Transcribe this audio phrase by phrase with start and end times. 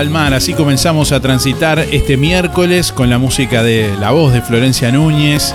[0.00, 0.32] Palmar.
[0.32, 5.54] Así comenzamos a transitar este miércoles con la música de la voz de Florencia Núñez,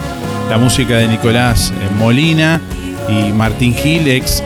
[0.51, 2.62] la música de Nicolás eh, Molina
[3.09, 4.44] y Martín Gil, ex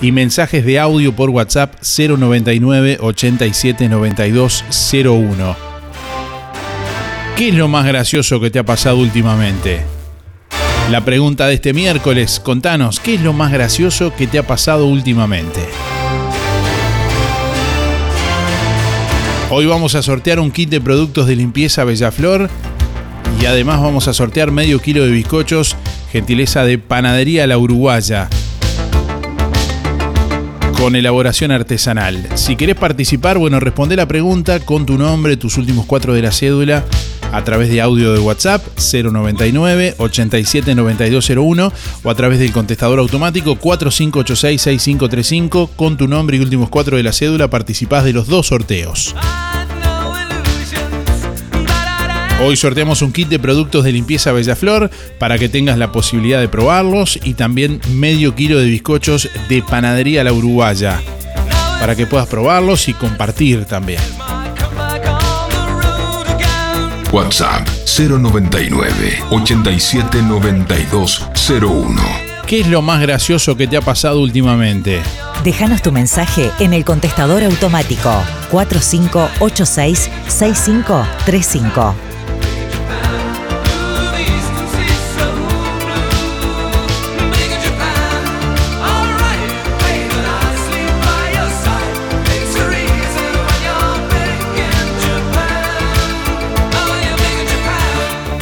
[0.00, 5.56] y mensajes de audio por WhatsApp 099 87 9201.
[7.36, 9.82] ¿Qué es lo más gracioso que te ha pasado últimamente?
[10.90, 14.86] La pregunta de este miércoles, contanos, ¿qué es lo más gracioso que te ha pasado
[14.86, 15.60] últimamente?
[19.50, 22.48] Hoy vamos a sortear un kit de productos de limpieza Bellaflor
[23.40, 25.76] y además vamos a sortear medio kilo de bizcochos,
[26.12, 28.28] gentileza de Panadería La Uruguaya
[30.78, 32.28] con elaboración artesanal.
[32.34, 36.32] Si querés participar, bueno, responde la pregunta con tu nombre, tus últimos cuatro de la
[36.32, 36.84] cédula
[37.32, 41.72] a través de audio de WhatsApp 099 879201
[42.02, 47.02] o a través del contestador automático 4586 6535 con tu nombre y últimos cuatro de
[47.02, 49.14] la cédula participás de los dos sorteos.
[52.42, 56.48] Hoy sorteamos un kit de productos de limpieza Bellaflor para que tengas la posibilidad de
[56.48, 61.02] probarlos y también medio kilo de bizcochos de panadería La Uruguaya
[61.78, 64.00] para que puedas probarlos y compartir también.
[67.12, 72.02] WhatsApp 099 879201.
[72.46, 75.02] ¿Qué es lo más gracioso que te ha pasado últimamente?
[75.44, 78.10] Déjanos tu mensaje en el contestador automático
[78.50, 82.09] 4586 6535.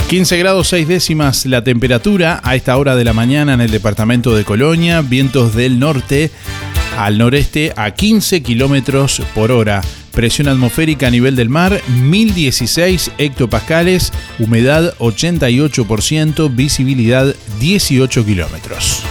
[0.08, 4.34] ...15 grados 6 décimas la temperatura a esta hora de la mañana en el departamento
[4.34, 6.31] de Colonia, vientos del norte
[6.96, 9.82] al noreste a 15 kilómetros por hora,
[10.12, 19.02] presión atmosférica a nivel del mar 1016 hectopascales, humedad 88%, visibilidad 18 kilómetros.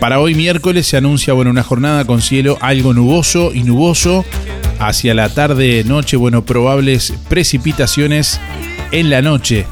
[0.00, 4.24] Para hoy miércoles se anuncia bueno, una jornada con cielo algo nuboso y nuboso
[4.80, 8.40] hacia la tarde noche, bueno, probables precipitaciones
[8.90, 9.66] en la noche.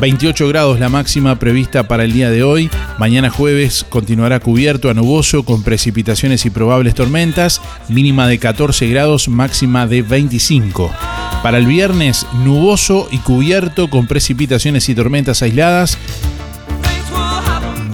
[0.00, 2.70] 28 grados la máxima prevista para el día de hoy.
[2.98, 7.60] Mañana jueves continuará cubierto a nuboso con precipitaciones y probables tormentas.
[7.88, 10.92] Mínima de 14 grados, máxima de 25.
[11.42, 15.98] Para el viernes, nuboso y cubierto con precipitaciones y tormentas aisladas.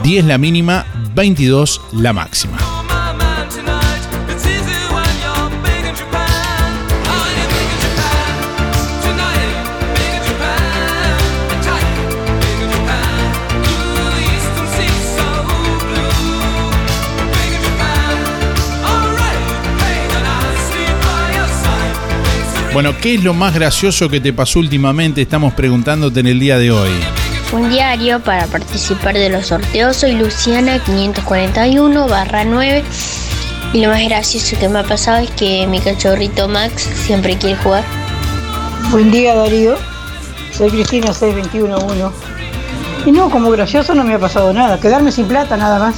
[0.02, 0.84] 10 la mínima,
[1.14, 2.73] 22 la máxima.
[22.74, 25.22] Bueno, ¿qué es lo más gracioso que te pasó últimamente?
[25.22, 26.90] Estamos preguntándote en el día de hoy.
[27.52, 29.98] Un diario para participar de los sorteos.
[29.98, 32.82] Soy Luciana 541 barra 9.
[33.74, 37.54] Y lo más gracioso que me ha pasado es que mi cachorrito Max siempre quiere
[37.62, 37.84] jugar.
[38.90, 39.76] Buen día Darío.
[40.50, 42.12] Soy Cristina 6211.
[43.06, 44.80] Y no, como gracioso no me ha pasado nada.
[44.80, 45.94] Quedarme sin plata nada más.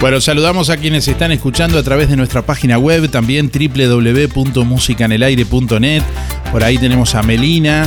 [0.00, 6.02] Bueno, saludamos a quienes están escuchando a través de nuestra página web, también www.musicanelaire.net.
[6.50, 7.86] Por ahí tenemos a Melina,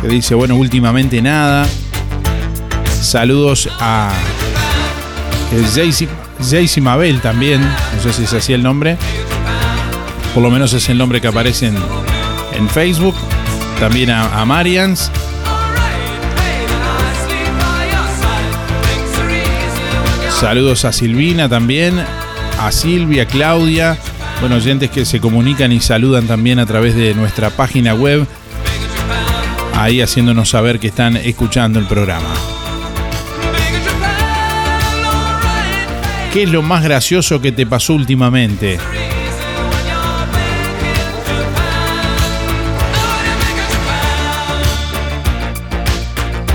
[0.00, 1.66] que dice, bueno, últimamente nada.
[3.02, 4.12] Saludos a
[6.40, 8.96] Jaycee Mabel también, no sé si es así el nombre.
[10.34, 13.16] Por lo menos es el nombre que aparece en, Facebook.
[13.80, 15.10] También a Marians.
[20.44, 21.98] Saludos a Silvina también,
[22.60, 23.96] a Silvia, Claudia,
[24.40, 28.26] bueno, oyentes que se comunican y saludan también a través de nuestra página web,
[29.72, 32.28] ahí haciéndonos saber que están escuchando el programa.
[36.34, 38.78] ¿Qué es lo más gracioso que te pasó últimamente?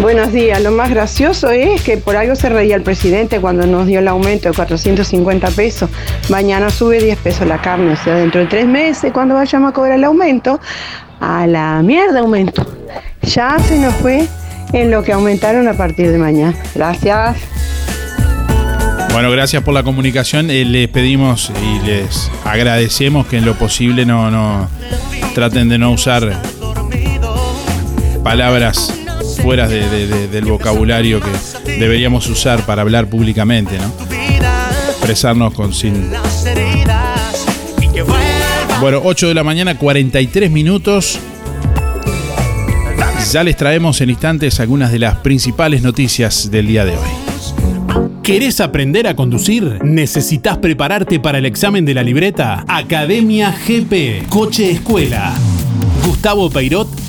[0.01, 0.61] Buenos días.
[0.61, 4.07] Lo más gracioso es que por algo se reía el presidente cuando nos dio el
[4.07, 5.89] aumento de 450 pesos.
[6.29, 7.91] Mañana sube 10 pesos la carne.
[7.91, 10.61] O sea, dentro de tres meses, cuando vayamos a cobrar el aumento,
[11.19, 12.65] a la mierda aumento.
[13.23, 14.25] Ya se nos fue
[14.71, 16.55] en lo que aumentaron a partir de mañana.
[16.73, 17.35] Gracias.
[19.11, 20.49] Bueno, gracias por la comunicación.
[20.49, 24.69] Eh, les pedimos y les agradecemos que en lo posible no, no
[25.35, 26.41] traten de no usar
[28.23, 28.98] palabras
[29.49, 31.31] fuera del vocabulario que
[31.79, 33.91] deberíamos usar para hablar públicamente, ¿no?
[34.91, 36.11] Expresarnos con sin.
[38.79, 41.17] Bueno, 8 de la mañana, 43 minutos.
[43.31, 48.11] Ya les traemos en instantes algunas de las principales noticias del día de hoy.
[48.21, 49.83] ¿Querés aprender a conducir?
[49.83, 52.65] ¿Necesitas prepararte para el examen de la libreta?
[52.67, 55.33] Academia GP, Coche Escuela.
[56.05, 57.08] Gustavo Peirot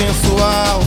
[0.00, 0.80] Sensual.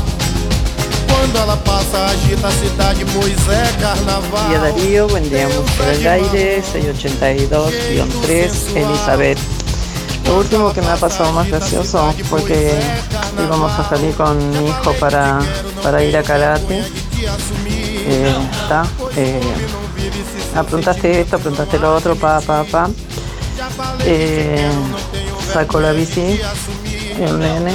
[1.08, 4.50] Quando ela passa, agita a cidade, pois é carnaval.
[4.50, 9.38] Día Darío, buen día Música del Aire, 682-3, Elizabeth.
[10.26, 12.74] Lo último que me ha pasado más gracioso fue que
[13.38, 15.40] íbamos a salir con mi hijo para,
[15.84, 16.84] para ir a karate.
[18.06, 18.84] Eh, está,
[19.16, 19.40] eh,
[20.56, 22.90] aprontaste esto, aprontaste lo otro, pa, pa, pa.
[24.06, 24.68] Eh,
[25.54, 26.42] saco la bici,
[27.20, 27.74] el nene,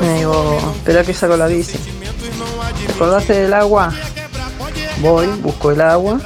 [0.00, 1.78] me digo, espera que saco la bici.
[2.86, 3.92] ¿Te acordaste del agua?
[5.00, 6.20] Voy, busco el agua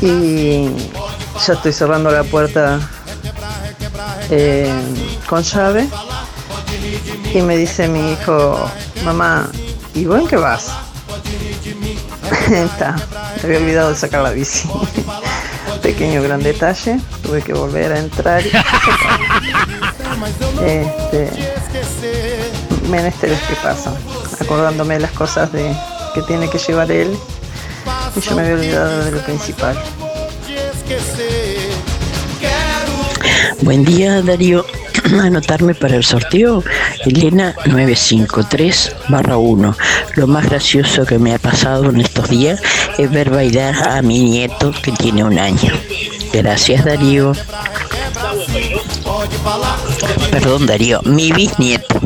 [0.00, 0.68] y
[1.46, 2.78] ya estoy cerrando la puerta
[4.30, 4.72] eh,
[5.28, 5.88] con llave
[7.34, 8.70] y me dice mi hijo,
[9.04, 9.48] mamá,
[9.94, 10.68] ¿y vos en qué vas?
[12.52, 12.94] Está,
[13.36, 14.68] me había olvidado de sacar la bici.
[15.82, 18.42] Pequeño gran detalle, tuve que volver a entrar.
[18.46, 18.50] y-
[20.64, 21.30] este,
[22.88, 23.94] menesteres que pasan,
[24.40, 25.74] acordándome de las cosas de,
[26.14, 27.16] que tiene que llevar él
[28.16, 29.78] y yo me había olvidado de lo principal.
[33.62, 34.64] Buen día, Darío.
[35.22, 36.62] Anotarme para el sorteo,
[37.04, 39.76] Elena 953 1.
[40.14, 42.60] Lo más gracioso que me ha pasado en estos días
[42.98, 45.72] es ver bailar a mi nieto que tiene un año.
[46.32, 47.32] Gracias, Darío.
[50.30, 52.00] Perdón, Darío, mi bisnieto.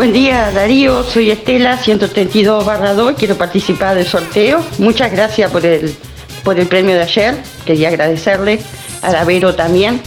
[0.00, 4.64] Buen día Darío, soy Estela 132 barra 2, quiero participar del sorteo.
[4.78, 5.94] Muchas gracias por el,
[6.42, 8.60] por el premio de ayer, quería agradecerle,
[9.02, 10.00] a la Vero también.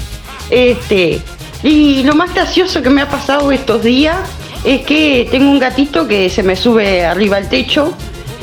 [0.50, 1.22] Este,
[1.62, 4.18] y lo más gracioso que me ha pasado estos días
[4.64, 7.94] es que tengo un gatito que se me sube arriba al techo,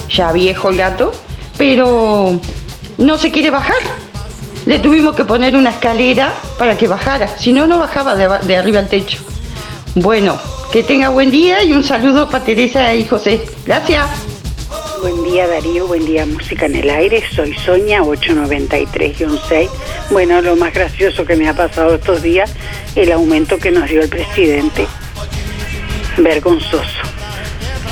[0.09, 1.11] ya viejo el gato,
[1.59, 2.38] pero
[2.97, 3.83] no se quiere bajar.
[4.66, 8.57] Le tuvimos que poner una escalera para que bajara, si no, no bajaba de, de
[8.57, 9.19] arriba al techo.
[9.97, 10.38] Bueno,
[10.73, 13.41] que tenga buen día y un saludo para Teresa y José.
[13.67, 14.07] Gracias.
[15.00, 19.69] Buen día Darío, buen día Música en el Aire, soy Soña 893-6.
[20.11, 22.53] Bueno, lo más gracioso que me ha pasado estos días,
[22.95, 24.87] el aumento que nos dio el presidente.
[26.19, 27.00] Vergonzoso.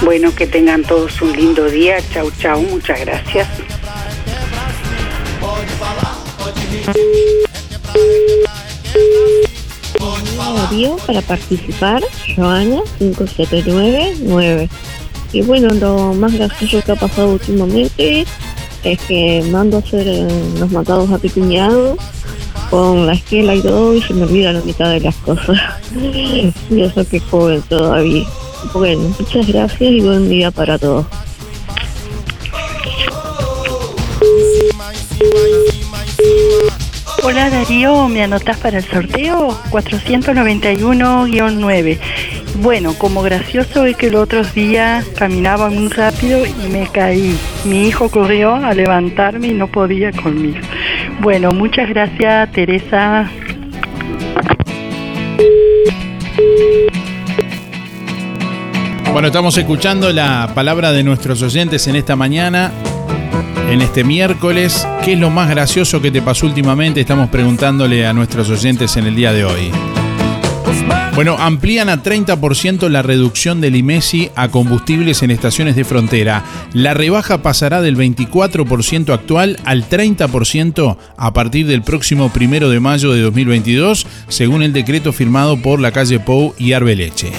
[0.03, 1.97] Bueno, que tengan todos un lindo día.
[2.13, 3.49] Chau, chau, muchas gracias.
[11.07, 12.03] Para participar,
[12.37, 14.69] Joana 5799.
[15.33, 18.27] Y bueno, lo más gracioso que ha pasado últimamente
[18.85, 20.29] es que mando a hacer eh,
[20.59, 21.97] los matados a mi cuñado
[22.71, 25.59] con la esquela y todo y se me olvida la mitad de las cosas.
[26.71, 28.25] y eso que joven todavía.
[28.73, 31.07] Bueno, muchas gracias y buen día para todos.
[37.23, 39.49] Hola Darío, ¿me anotas para el sorteo?
[39.71, 41.99] 491-9.
[42.61, 47.37] Bueno, como gracioso es que los otros días caminaba muy rápido y me caí.
[47.65, 50.61] Mi hijo corrió a levantarme y no podía conmigo.
[51.21, 53.29] Bueno, muchas gracias Teresa.
[59.13, 62.71] Bueno, estamos escuchando la palabra de nuestros oyentes en esta mañana,
[63.69, 64.87] en este miércoles.
[65.05, 67.01] ¿Qué es lo más gracioso que te pasó últimamente?
[67.01, 69.71] Estamos preguntándole a nuestros oyentes en el día de hoy.
[71.15, 76.45] Bueno, amplían a 30% la reducción del IMESI a combustibles en estaciones de frontera.
[76.73, 83.13] La rebaja pasará del 24% actual al 30% a partir del próximo primero de mayo
[83.13, 87.33] de 2022, según el decreto firmado por la calle Pou y Arbeleche.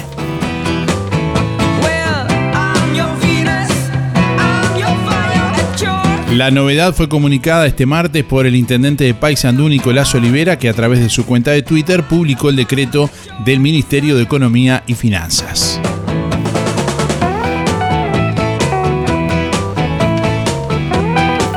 [6.33, 10.73] La novedad fue comunicada este martes por el intendente de Paysandú, Nicolás Olivera, que a
[10.73, 13.09] través de su cuenta de Twitter publicó el decreto
[13.43, 15.81] del Ministerio de Economía y Finanzas.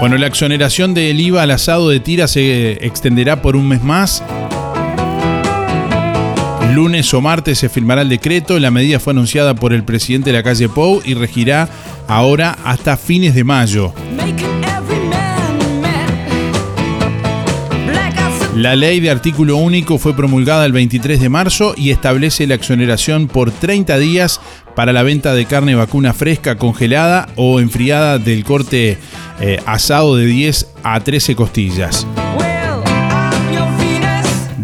[0.01, 4.25] Bueno, la exoneración del IVA al asado de tira se extenderá por un mes más.
[6.75, 8.59] Lunes o martes se firmará el decreto.
[8.59, 11.69] La medida fue anunciada por el presidente de la calle Pou y regirá
[12.09, 13.93] ahora hasta fines de mayo.
[18.63, 23.27] La ley de artículo único fue promulgada el 23 de marzo y establece la exoneración
[23.27, 24.41] por 30 días
[24.77, 28.99] para la venta de carne vacuna fresca, congelada o enfriada del corte
[29.41, 32.07] eh, asado de 10 a 13 costillas.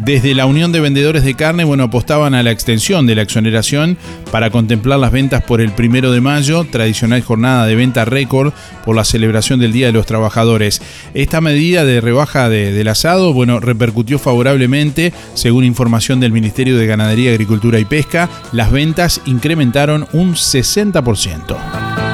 [0.08, 3.98] Desde la Unión de Vendedores de Carne, bueno, apostaban a la extensión de la exoneración
[4.32, 8.54] para contemplar las ventas por el primero de mayo, tradicional jornada de venta récord
[8.86, 10.80] por la celebración del Día de los Trabajadores.
[11.12, 17.32] Esta medida de rebaja del asado, bueno, repercutió favorablemente, según información del Ministerio de Ganadería,
[17.32, 22.07] Agricultura y Pesca, las ventas incrementaron un 60%.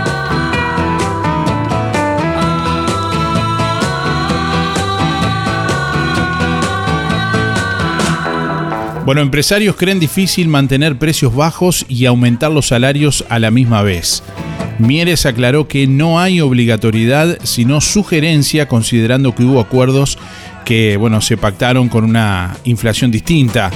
[9.04, 14.22] Bueno, empresarios creen difícil mantener precios bajos y aumentar los salarios a la misma vez.
[14.78, 20.18] Mieres aclaró que no hay obligatoriedad, sino sugerencia, considerando que hubo acuerdos
[20.64, 23.70] que, bueno, se pactaron con una inflación distinta.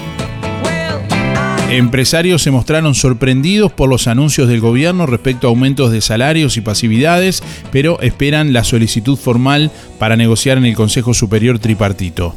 [1.68, 6.62] Empresarios se mostraron sorprendidos por los anuncios del gobierno respecto a aumentos de salarios y
[6.62, 12.34] pasividades, pero esperan la solicitud formal para negociar en el Consejo Superior Tripartito.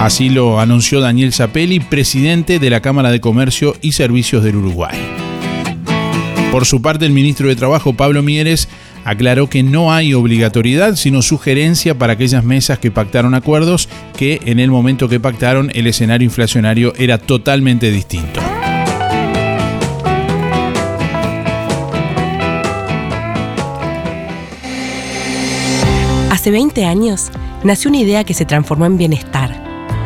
[0.00, 4.98] Así lo anunció Daniel Zapelli, presidente de la Cámara de Comercio y Servicios del Uruguay.
[6.50, 8.70] Por su parte, el ministro de Trabajo, Pablo Mieres,
[9.04, 14.58] aclaró que no hay obligatoriedad, sino sugerencia para aquellas mesas que pactaron acuerdos que en
[14.58, 18.40] el momento que pactaron el escenario inflacionario era totalmente distinto.
[26.30, 27.30] Hace 20 años
[27.64, 29.59] nació una idea que se transformó en bienestar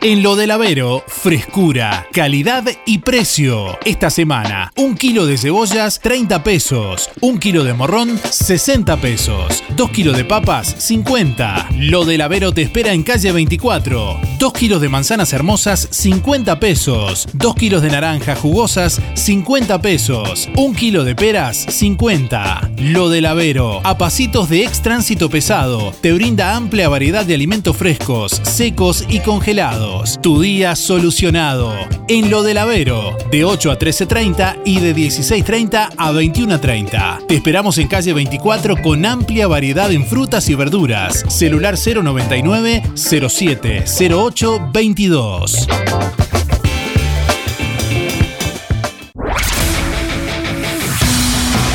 [0.00, 3.76] En lo del Avero, frescura, calidad y precio.
[3.84, 7.10] Esta semana, un kilo de cebollas, 30 pesos.
[7.20, 9.64] Un kilo de morrón, 60 pesos.
[9.76, 11.70] Dos kilos de papas, 50.
[11.78, 14.20] Lo del Avero te espera en calle 24.
[14.38, 17.26] Dos kilos de manzanas hermosas, 50 pesos.
[17.32, 20.48] Dos kilos de naranjas jugosas, 50 pesos.
[20.54, 22.70] Un kilo de peras, 50.
[22.78, 27.76] Lo del Avero, a pasitos de ex tránsito pesado, te brinda amplia variedad de alimentos
[27.76, 29.87] frescos, secos y congelados
[30.22, 31.74] tu día solucionado.
[32.08, 37.26] En lo del Avero, de 8 a 13.30 y de 16.30 a 21.30.
[37.26, 41.24] Te esperamos en calle 24 con amplia variedad en frutas y verduras.
[41.28, 45.68] Celular 099 07 08 22.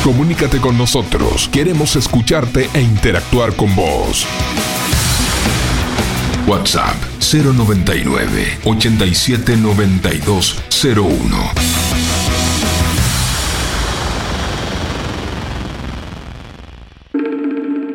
[0.04, 1.48] Comunícate con nosotros.
[1.48, 4.26] Queremos escucharte e interactuar con vos.
[6.46, 8.60] WhatsApp 099
[10.70, 11.83] 87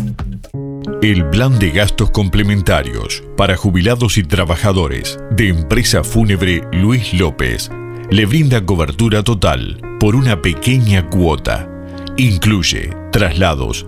[1.01, 7.71] El plan de gastos complementarios para jubilados y trabajadores de Empresa Fúnebre Luis López
[8.11, 11.67] le brinda cobertura total por una pequeña cuota.
[12.15, 13.87] Incluye traslados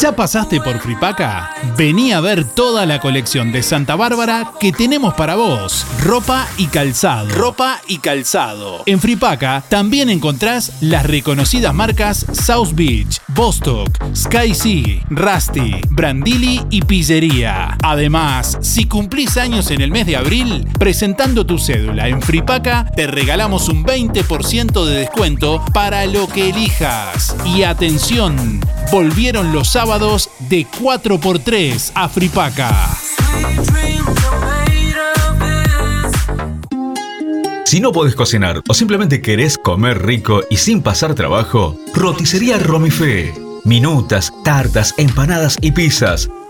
[0.00, 1.50] ¿Ya pasaste por Fripaca?
[1.76, 5.84] Vení a ver toda la colección de Santa Bárbara que tenemos para vos.
[6.04, 7.28] Ropa y calzado.
[7.30, 8.84] Ropa y calzado.
[8.86, 16.82] En Fripaca también encontrás las reconocidas marcas South Beach, Bostock, Sky Sea, Rusty, Brandili y
[16.82, 17.76] Pillería.
[17.82, 23.08] Además, si cumplís años en el mes de abril, presentando tu cédula en Fripaca, te
[23.08, 27.34] regalamos un 20% de descuento para lo que elijas.
[27.44, 28.60] Y atención,
[28.92, 32.90] volvieron los sábados de 4x3 a Fripaca.
[37.64, 43.32] Si no podés cocinar o simplemente querés comer rico y sin pasar trabajo, roticería Romifé.
[43.64, 46.28] Minutas, tartas, empanadas y pizzas.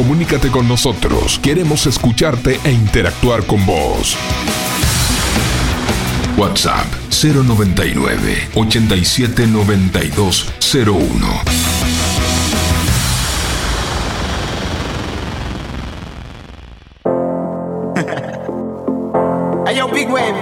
[0.00, 4.16] Comunícate con nosotros, queremos escucharte e interactuar con vos.
[6.38, 6.86] WhatsApp
[7.22, 11.42] 099 87 92 01.
[19.66, 20.34] Hey yo, big wave.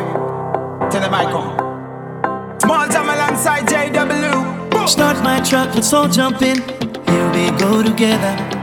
[0.88, 2.60] Tell the mic on.
[2.60, 4.86] Small time alongside JW.
[4.86, 6.62] Start my truck, let's all jump in.
[7.08, 8.57] Here we go together.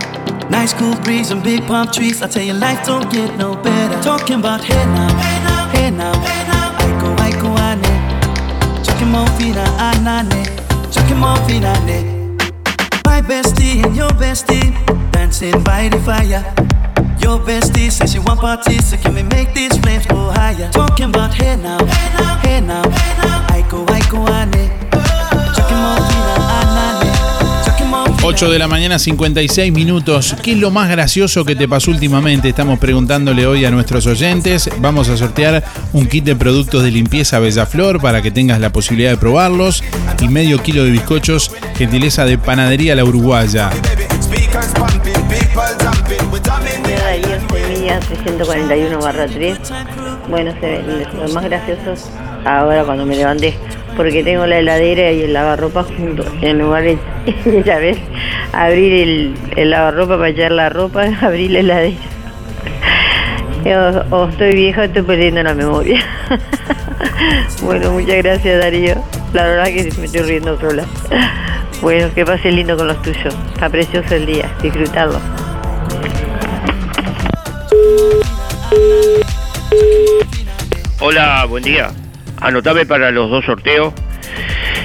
[0.50, 2.22] Nice cool breeze and big palm trees.
[2.22, 4.02] I tell you, life don't get no better.
[4.02, 6.78] Talking about hey now, hey now, hey now, hey now.
[6.84, 8.84] Aiko, aiko, ane.
[8.84, 10.46] Chucking more fina, anane.
[10.94, 12.00] Chucking more fina, ne.
[13.06, 14.72] My bestie and your bestie
[15.12, 16.44] dancing by the fire.
[17.20, 20.70] Your bestie says she want parties, so can we make these flames go higher?
[20.72, 23.48] Talking about hey now, hey now, hey now, hey now.
[23.50, 24.70] Aiko, aiko, ane.
[25.56, 26.65] Chucking more
[28.28, 30.36] 8 de la mañana, 56 minutos.
[30.42, 32.50] ¿Qué es lo más gracioso que te pasó últimamente?
[32.50, 34.68] Estamos preguntándole hoy a nuestros oyentes.
[34.80, 39.12] Vamos a sortear un kit de productos de limpieza Bellaflor para que tengas la posibilidad
[39.12, 39.84] de probarlos
[40.22, 43.70] y medio kilo de bizcochos, gentileza de Panadería La Uruguaya.
[47.06, 49.60] Darío Semilla 641 barra 3.
[50.30, 51.94] Bueno, se ve, lo más gracioso
[52.44, 53.56] ahora cuando me levanté,
[53.96, 56.28] porque tengo la heladera y el lavarropa juntos.
[56.42, 56.98] En lugar de,
[57.66, 57.98] ya ves,
[58.54, 61.98] abrir el, lavarropa para echar la ropa, abrir la heladera.
[64.12, 66.00] O, o estoy vieja o estoy perdiendo la memoria.
[67.64, 68.96] bueno, muchas gracias Darío.
[69.34, 70.86] La verdad que me estoy riendo sola.
[71.82, 73.36] Bueno, que pase lindo con los tuyos.
[73.54, 75.20] Está precioso el día, disfrutarlo.
[81.00, 81.92] Hola, buen día.
[82.42, 83.94] Anotame para los dos sorteos.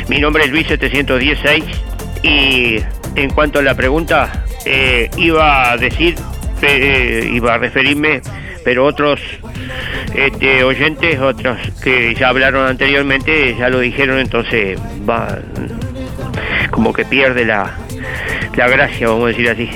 [0.08, 1.64] Mi nombre es Luis 716
[2.22, 2.78] y
[3.14, 6.16] en cuanto a la pregunta, eh, iba a decir,
[6.62, 8.20] eh, iba a referirme,
[8.64, 9.20] pero otros
[10.14, 15.38] este, oyentes, otros que ya hablaron anteriormente, ya lo dijeron, entonces va
[16.70, 17.76] como que pierde la,
[18.56, 19.70] la gracia, vamos a decir así,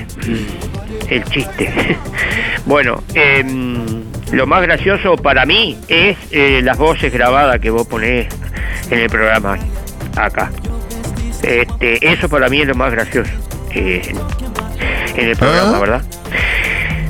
[1.09, 1.97] el chiste.
[2.67, 3.94] bueno, em,
[4.35, 8.27] lo más gracioso para mí es eh, las voces grabadas que vos ponés
[8.91, 9.59] en el programa
[10.17, 10.51] acá.
[11.43, 13.31] Este, eso para mí es lo más gracioso
[13.75, 14.03] eh,
[15.17, 16.03] en el programa, ¿verdad?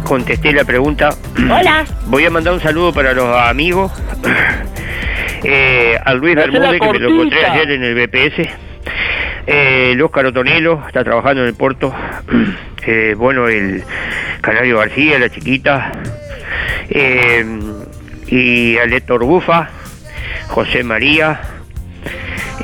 [0.05, 1.11] Contesté la pregunta.
[1.39, 1.85] Hola.
[2.07, 3.93] Voy a mandar un saludo para los amigos.
[5.47, 8.49] Eh, a Luis Bermúdez, que me lo encontré ayer en el BPS.
[9.47, 11.95] Eh, el Óscar Otonelo está trabajando en el puerto.
[12.87, 13.83] Eh, bueno, el
[14.43, 15.91] Canario García, la chiquita.
[16.91, 17.45] Eh,
[18.27, 19.69] y Aletor Bufa,
[20.49, 21.41] José María,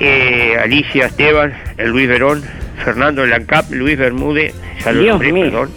[0.01, 2.43] eh, Alicia Esteban, el Luis Verón,
[2.85, 4.55] Fernando Lancap, Luis Bermúdez,
[4.85, 5.71] ya lo nombré, perdón.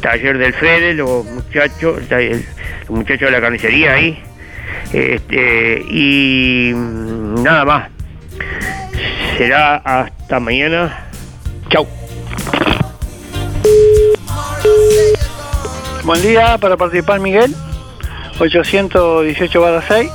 [0.00, 4.22] Taller del Fede, los muchachos, los muchachos de la carnicería ahí.
[4.92, 7.88] Este, y nada más.
[9.36, 11.06] Será hasta mañana.
[11.70, 11.86] Chau.
[16.04, 17.56] Buen día para participar Miguel,
[18.38, 20.10] 818 barra 6.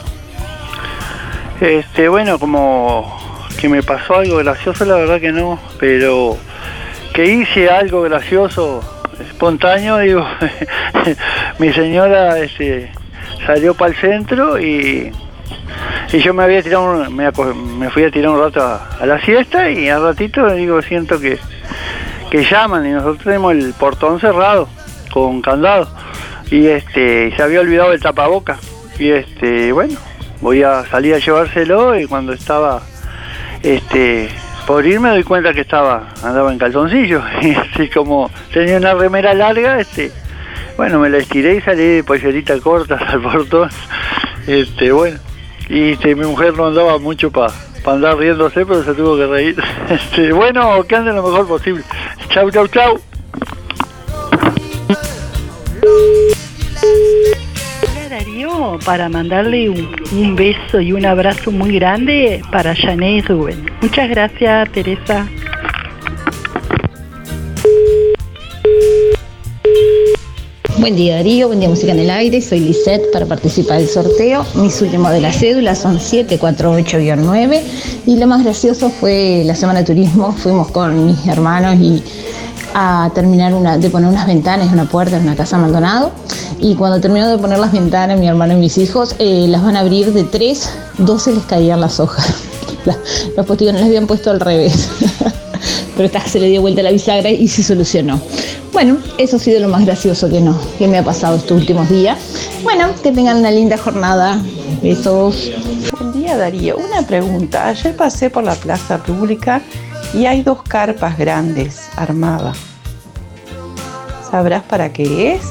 [1.62, 3.17] Este, bueno, como
[3.60, 6.38] que me pasó algo gracioso, la verdad que no, pero
[7.13, 8.82] que hice algo gracioso,
[9.19, 10.25] espontáneo, digo,
[11.60, 12.91] mi señora este,
[13.45, 15.12] salió para el centro y,
[16.13, 17.29] y yo me había tirado, un- me,
[17.77, 21.19] me fui a tirar un rato a, a la siesta y al ratito digo, siento
[21.19, 21.38] que,
[22.32, 24.69] que llaman y nosotros tenemos el portón cerrado
[25.12, 25.89] con candado
[26.52, 28.58] y este se había olvidado el tapaboca.
[28.98, 29.98] Y este bueno
[30.42, 32.82] voy a salir a llevárselo y cuando estaba
[33.64, 34.30] este
[34.66, 37.22] por ir me doy cuenta que estaba andaba en calzoncillo.
[37.42, 40.12] Y así como tenía una remera larga este
[40.78, 43.70] bueno me la estiré y salí de pollerita corta el portón.
[44.48, 45.20] Este bueno
[45.70, 47.54] y este, mi mujer no andaba mucho para
[47.86, 49.64] andar riéndose pero se tuvo que reír.
[49.90, 51.84] Este bueno que anden lo mejor posible.
[52.30, 53.00] Chau chau chau
[58.86, 63.65] Para mandarle un, un beso y un abrazo muy grande para Jané y Rubén.
[63.82, 65.26] Muchas gracias, Teresa.
[70.80, 74.45] Buen día Darío, buen día Música en el Aire, soy Lisette para participar del sorteo.
[74.56, 77.62] Mis últimos de la cédula son 748-9
[78.08, 82.02] y lo más gracioso fue la semana de turismo, fuimos con mis hermanos y
[82.73, 86.12] a terminar una, de poner unas ventanas una puerta en una casa en Maldonado
[86.60, 89.75] y cuando terminó de poner las ventanas mi hermano y mis hijos eh, las van
[89.75, 92.27] a abrir de 3, 12 les caían las hojas.
[92.86, 92.97] La-
[93.36, 94.89] los postillones las habían puesto al revés.
[95.95, 98.19] Pero esta se le dio vuelta la bisagra y se solucionó.
[98.71, 101.89] Bueno, eso ha sido lo más gracioso que, no, que me ha pasado estos últimos
[101.89, 102.17] días.
[102.63, 104.39] Bueno, que tengan una linda jornada.
[104.82, 105.51] Besos.
[105.91, 107.67] Buen día Darío, una pregunta.
[107.67, 109.62] Ayer pasé por la plaza pública
[110.13, 112.58] y hay dos carpas grandes armadas.
[114.30, 115.41] ¿Sabrás para qué es?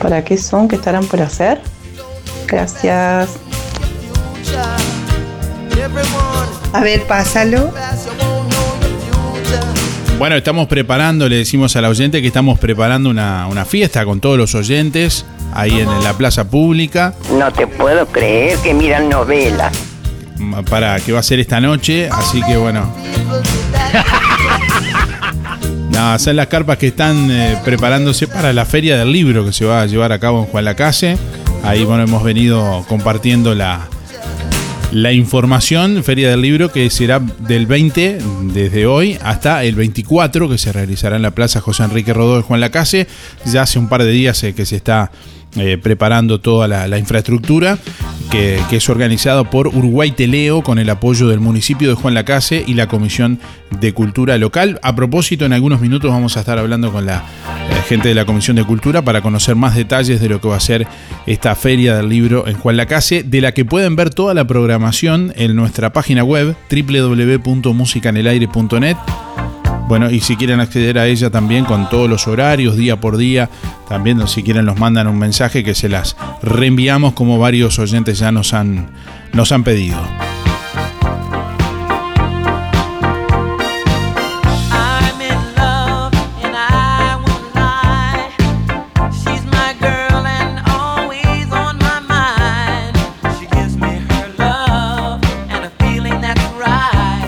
[0.00, 0.68] ¿Para qué son?
[0.68, 1.60] ¿Qué estarán por hacer?
[2.46, 3.30] Gracias.
[6.72, 7.72] A ver, pásalo.
[10.18, 14.38] Bueno, estamos preparando, le decimos al oyente que estamos preparando una, una fiesta con todos
[14.38, 19.95] los oyentes ahí en la plaza pública No te puedo creer que miran novelas.
[20.68, 22.92] Para que va a ser esta noche, así que bueno.
[25.90, 29.64] Nada, son las carpas que están eh, preparándose para la feria del libro que se
[29.64, 31.16] va a llevar a cabo en Juan Lacase.
[31.62, 33.88] Ahí bueno, hemos venido compartiendo la,
[34.92, 38.18] la información, Feria del Libro, que será del 20,
[38.52, 42.42] desde hoy, hasta el 24, que se realizará en la Plaza José Enrique Rodó de
[42.42, 43.08] Juan Lacase.
[43.44, 45.10] Ya hace un par de días eh, que se está
[45.56, 47.78] eh, preparando toda la, infraestructura,
[48.30, 52.74] que, es organizado por Uruguay Teleo, con el apoyo del municipio de Juan Lacase y
[52.74, 53.38] la Comisión
[53.80, 54.78] de Cultura Local.
[54.82, 57.24] A propósito, en algunos minutos vamos a estar hablando con la
[57.88, 60.60] gente de la Comisión de Cultura para conocer más detalles de lo que va a
[60.60, 60.86] ser
[61.26, 65.32] esta Feria del Libro en Juan Lacase, de la que pueden ver toda la programación
[65.36, 68.96] en nuestra página web www.musicanelaire.net.
[69.88, 73.48] Bueno, y si quieren acceder a ella también con todos los horarios, día por día,
[73.88, 78.32] también si quieren nos mandan un mensaje que se las reenviamos como varios oyentes ya
[78.32, 78.88] nos han,
[79.32, 80.25] nos han pedido.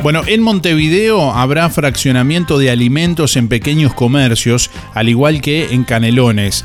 [0.09, 6.65] Bueno, en Montevideo habrá fraccionamiento de alimentos en pequeños comercios, al igual que en Canelones.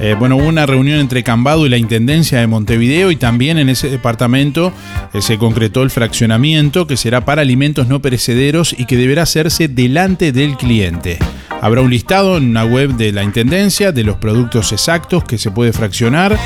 [0.00, 3.68] Eh, bueno, hubo una reunión entre Cambado y la Intendencia de Montevideo y también en
[3.68, 4.72] ese departamento
[5.12, 9.68] eh, se concretó el fraccionamiento que será para alimentos no perecederos y que deberá hacerse
[9.68, 11.18] delante del cliente.
[11.60, 15.50] Habrá un listado en una web de la Intendencia de los productos exactos que se
[15.50, 16.38] puede fraccionar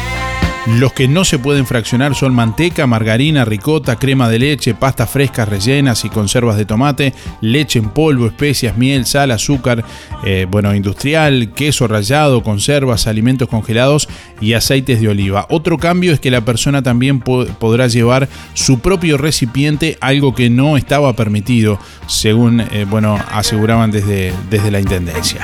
[0.68, 5.48] Los que no se pueden fraccionar son manteca, margarina, ricota, crema de leche, pastas frescas
[5.48, 9.84] rellenas y conservas de tomate, leche en polvo, especias, miel, sal, azúcar,
[10.24, 14.08] eh, bueno, industrial, queso rallado, conservas, alimentos congelados
[14.40, 15.46] y aceites de oliva.
[15.50, 20.48] Otro cambio es que la persona también po- podrá llevar su propio recipiente, algo que
[20.48, 25.40] no estaba permitido, según, eh, bueno, aseguraban desde, desde la Intendencia.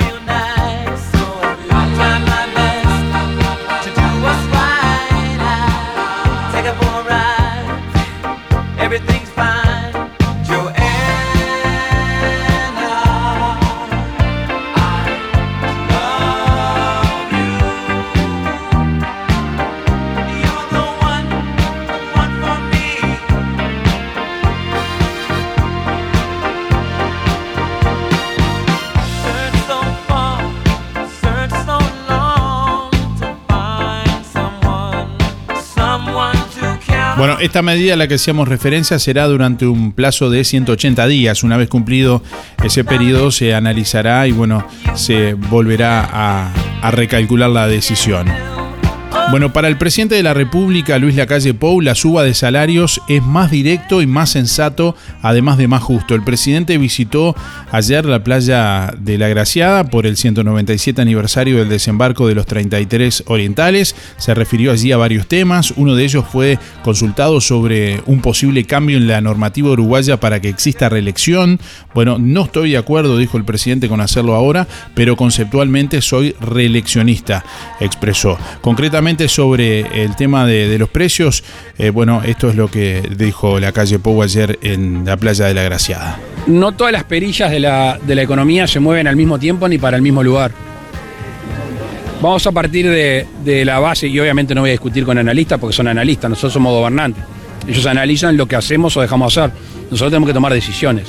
[37.19, 41.43] Bueno, esta medida a la que hacíamos referencia será durante un plazo de 180 días.
[41.43, 42.23] Una vez cumplido
[42.63, 48.25] ese periodo se analizará y bueno, se volverá a, a recalcular la decisión.
[49.31, 53.23] Bueno, para el presidente de la República, Luis Lacalle Pou, la suba de salarios es
[53.23, 56.15] más directo y más sensato, además de más justo.
[56.15, 57.35] El presidente visitó
[57.71, 63.25] ayer la playa de La Graciada por el 197 aniversario del desembarco de los 33
[63.27, 63.95] orientales.
[64.17, 65.73] Se refirió allí a varios temas.
[65.75, 70.49] Uno de ellos fue consultado sobre un posible cambio en la normativa uruguaya para que
[70.49, 71.59] exista reelección.
[71.93, 77.43] Bueno, no estoy de acuerdo, dijo el presidente, con hacerlo ahora, pero conceptualmente soy reeleccionista,
[77.79, 78.37] expresó.
[78.61, 81.43] Concretamente sobre el tema de, los precios,
[81.77, 85.53] eh, bueno, esto es lo que dijo la calle Pou ayer en la playa de
[85.53, 86.19] la Graciada.
[86.47, 89.77] No todas las perillas de la, de la economía se mueven al mismo tiempo ni
[89.77, 90.51] para el mismo lugar.
[92.21, 95.57] Vamos a partir de, de la base, y obviamente no voy a discutir con analistas
[95.59, 97.23] porque son analistas, nosotros somos gobernantes.
[97.67, 99.53] Ellos analizan lo que hacemos o dejamos hacer.
[99.89, 101.07] Nosotros tenemos que tomar decisiones.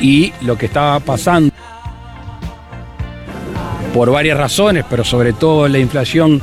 [0.00, 1.52] Y lo que está pasando,
[3.92, 6.42] por varias razones, pero sobre todo la inflación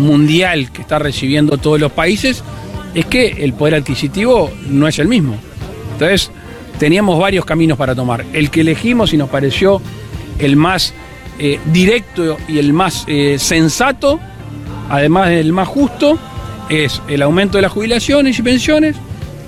[0.00, 2.42] mundial que está recibiendo todos los países,
[2.94, 5.36] es que el poder adquisitivo no es el mismo.
[5.92, 6.30] Entonces,
[6.78, 8.24] teníamos varios caminos para tomar.
[8.32, 9.80] El que elegimos y nos pareció
[10.38, 10.94] el más
[11.38, 14.18] eh, directo y el más eh, sensato,
[14.88, 16.18] además del más justo,
[16.68, 18.96] es el aumento de las jubilaciones y pensiones,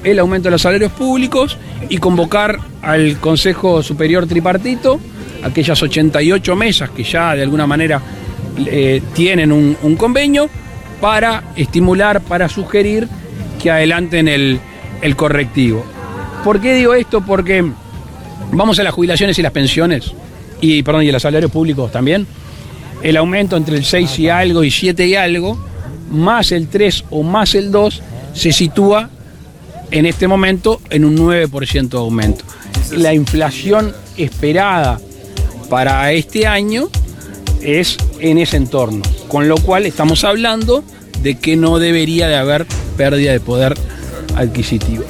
[0.05, 1.57] el aumento de los salarios públicos
[1.89, 5.01] y convocar al Consejo Superior Tripartito,
[5.43, 8.01] aquellas 88 mesas que ya de alguna manera
[8.59, 10.49] eh, tienen un, convenio,
[11.01, 13.09] para estimular, para sugerir
[13.61, 14.61] que adelanten el,
[15.01, 15.85] el correctivo.
[16.45, 17.21] ¿Por qué digo esto?
[17.23, 17.65] Porque
[18.53, 20.13] vamos a las jubilaciones y las pensiones,
[20.61, 22.27] y perdón, y a los salarios públicos también.
[23.03, 25.59] El aumento entre el 6 y algo y 7 y algo,
[26.11, 28.03] más el 3 o más el 2,
[28.35, 29.11] se sitúa
[29.91, 32.45] en este momento en un 9% de aumento.
[32.93, 35.01] La inflación esperada
[35.69, 36.91] para este año
[37.63, 40.85] es en ese entorno, con lo cual estamos hablando
[41.23, 43.75] de que no debería de haber pérdida de poder
[44.37, 45.05] adquisitivo.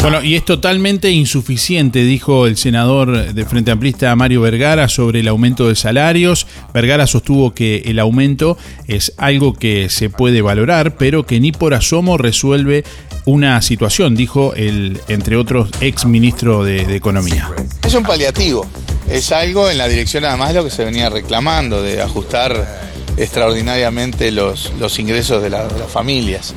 [0.00, 5.28] Bueno, y es totalmente insuficiente, dijo el senador de Frente Amplista Mario Vergara sobre el
[5.28, 6.46] aumento de salarios.
[6.72, 11.74] Vergara sostuvo que el aumento es algo que se puede valorar, pero que ni por
[11.74, 12.84] asomo resuelve
[13.24, 17.50] una situación, dijo el, entre otros, ex ministro de, de Economía.
[17.84, 18.66] Es un paliativo,
[19.10, 24.30] es algo en la dirección además de lo que se venía reclamando, de ajustar extraordinariamente
[24.30, 26.54] los, los ingresos de, la- de las familias.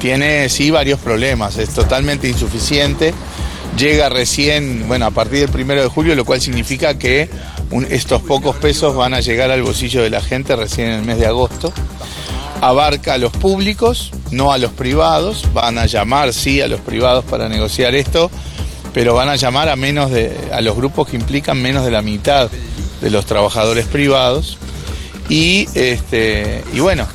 [0.00, 3.14] Tiene sí varios problemas, es totalmente insuficiente,
[3.76, 7.30] llega recién, bueno, a partir del primero de julio, lo cual significa que
[7.88, 11.18] estos pocos pesos van a llegar al bolsillo de la gente recién en el mes
[11.18, 11.72] de agosto.
[12.60, 17.24] Abarca a los públicos, no a los privados, van a llamar sí a los privados
[17.24, 18.30] para negociar esto,
[18.94, 22.02] pero van a llamar a menos de a los grupos que implican menos de la
[22.02, 22.50] mitad
[23.00, 24.58] de los trabajadores privados.
[25.28, 27.06] Y este y bueno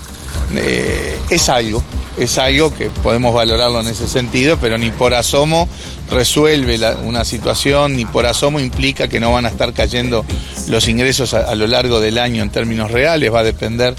[0.56, 1.84] eh, es algo
[2.18, 5.70] es algo que podemos valorarlo en ese sentido pero ni por asomo
[6.10, 10.26] resuelve una situación ni por asomo implica que no van a estar cayendo
[10.68, 13.32] los ingresos a, a lo largo del año en términos reales.
[13.32, 13.94] Va a depender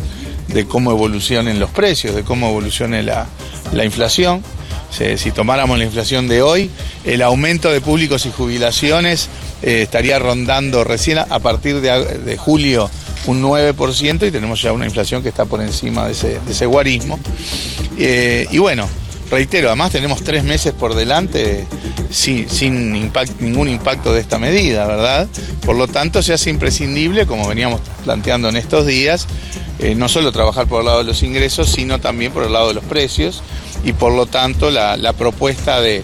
[0.49, 3.27] de cómo evolucionen los precios de cómo evolucione la,
[3.73, 4.43] la inflación
[4.91, 6.71] si, tomáramos la inflación de hoy,
[7.05, 9.29] el aumento de públicos y jubilaciones
[9.63, 12.91] eh, estaría rondando recién a, partir de, julio
[13.27, 16.67] un 9% y tenemos ya una inflación que está por encima de ese, de ese
[16.67, 17.19] guarismo.
[17.99, 18.89] Eh, y bueno,
[19.31, 21.67] reitero, además tenemos tres meses por delante
[22.11, 22.93] sin, sin
[23.41, 25.29] ningún impacto de esta medida, ¿verdad?
[25.65, 29.27] Por lo tanto, se hace imprescindible, como veníamos planteando en estos días,
[29.79, 32.69] eh, no solo trabajar por el lado de los ingresos, sino también por el lado
[32.69, 33.43] de los precios
[33.85, 36.03] y por lo tanto la, la propuesta de,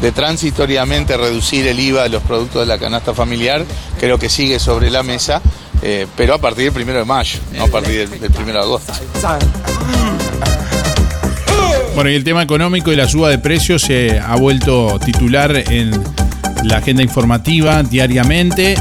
[0.00, 3.64] de transitoriamente reducir el IVA de los productos de la canasta familiar
[3.98, 5.42] creo que sigue sobre la mesa,
[5.82, 8.64] eh, pero a partir del primero de mayo, no a partir del, del primero de
[8.64, 8.92] agosto.
[11.94, 15.90] Bueno, y el tema económico y la suba de precios se ha vuelto titular en
[16.62, 18.76] la agenda informativa diariamente.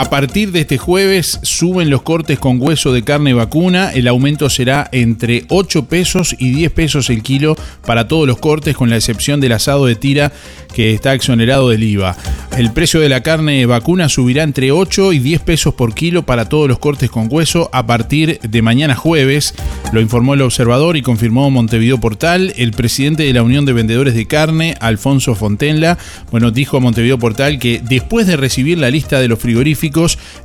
[0.00, 3.90] A partir de este jueves suben los cortes con hueso de carne vacuna.
[3.92, 8.74] El aumento será entre 8 pesos y 10 pesos el kilo para todos los cortes,
[8.74, 10.32] con la excepción del asado de tira
[10.72, 12.16] que está exonerado del IVA.
[12.56, 16.48] El precio de la carne vacuna subirá entre 8 y 10 pesos por kilo para
[16.48, 19.54] todos los cortes con hueso a partir de mañana jueves.
[19.92, 22.54] Lo informó el observador y confirmó Montevideo Portal.
[22.56, 25.98] El presidente de la Unión de Vendedores de Carne, Alfonso Fontenla,
[26.30, 29.89] bueno, dijo a Montevideo Portal que después de recibir la lista de los frigoríficos,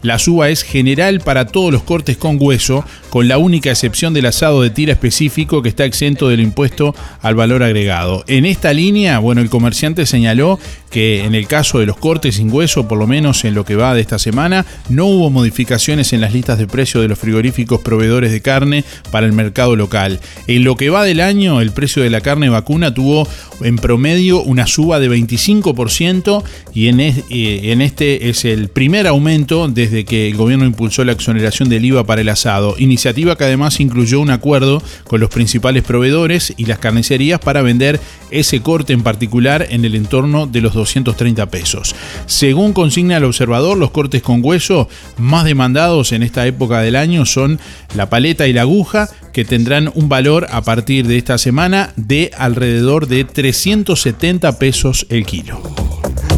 [0.01, 4.25] la suba es general para todos los cortes con hueso, con la única excepción del
[4.25, 8.23] asado de tira específico que está exento del impuesto al valor agregado.
[8.27, 10.59] En esta línea, bueno, el comerciante señaló
[10.91, 13.75] que en el caso de los cortes sin hueso, por lo menos en lo que
[13.75, 17.81] va de esta semana, no hubo modificaciones en las listas de precio de los frigoríficos
[17.81, 20.19] proveedores de carne para el mercado local.
[20.47, 23.27] En lo que va del año, el precio de la carne vacuna tuvo
[23.61, 26.43] en promedio una suba de 25%
[26.73, 31.67] y eh, en este es el primer aumento desde que el gobierno impulsó la exoneración
[31.67, 36.53] del IVA para el asado, iniciativa que además incluyó un acuerdo con los principales proveedores
[36.55, 37.99] y las carnicerías para vender
[38.31, 41.95] ese corte en particular en el entorno de los 230 pesos.
[42.27, 47.25] Según consigna el observador, los cortes con hueso más demandados en esta época del año
[47.25, 47.59] son
[47.93, 52.31] la paleta y la aguja, que tendrán un valor a partir de esta semana de
[52.37, 55.61] alrededor de 370 pesos el kilo.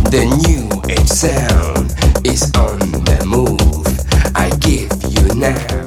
[0.10, 1.94] The new age sound
[2.26, 3.86] is on the move.
[4.36, 5.87] I give you now.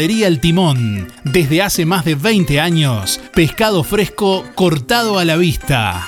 [0.09, 1.07] El Timón.
[1.23, 6.07] Desde hace más de 20 años, pescado fresco cortado a la vista.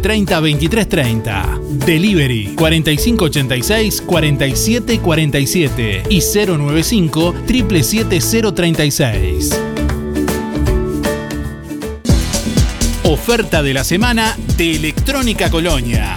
[0.00, 1.60] 2930 2330.
[1.86, 9.60] Delivery 4586 4747 y 095 77036.
[13.04, 16.16] Oferta de la semana de Electrónica Colonia.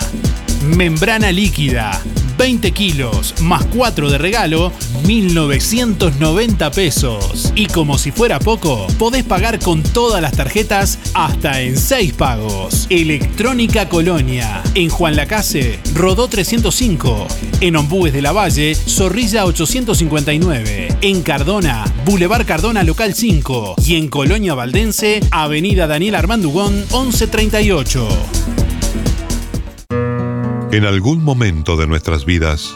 [0.75, 2.01] Membrana líquida,
[2.37, 4.71] 20 kilos más 4 de regalo,
[5.05, 7.51] 1990 pesos.
[7.55, 12.87] Y como si fuera poco, podés pagar con todas las tarjetas hasta en 6 pagos.
[12.89, 14.61] Electrónica Colonia.
[14.75, 17.27] En Juan Lacase, Rodó 305.
[17.61, 20.97] En Ombúes de la Valle, Zorrilla 859.
[21.01, 23.75] En Cardona, Boulevard Cardona Local 5.
[23.85, 28.07] Y en Colonia Valdense, Avenida Daniel Armandugón 1138.
[30.71, 32.75] En algún momento de nuestras vidas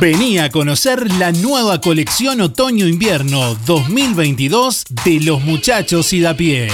[0.00, 6.68] Vení a conocer la nueva colección Otoño-Invierno 2022 de los muchachos y da pie.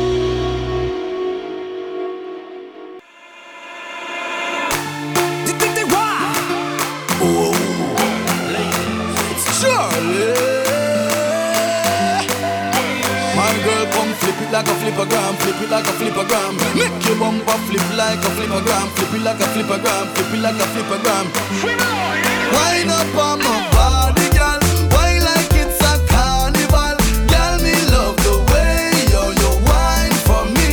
[14.87, 16.53] flippergram, flip it like a flippergram.
[16.75, 20.67] Make your bumper flip like a flip it like a flippergram, flip it like a
[20.73, 21.25] flippergram.
[22.53, 24.59] Wind up on my body, girl.
[24.91, 26.95] Why like it's a carnival?
[27.27, 30.71] Girl, me love the way you you wine for me.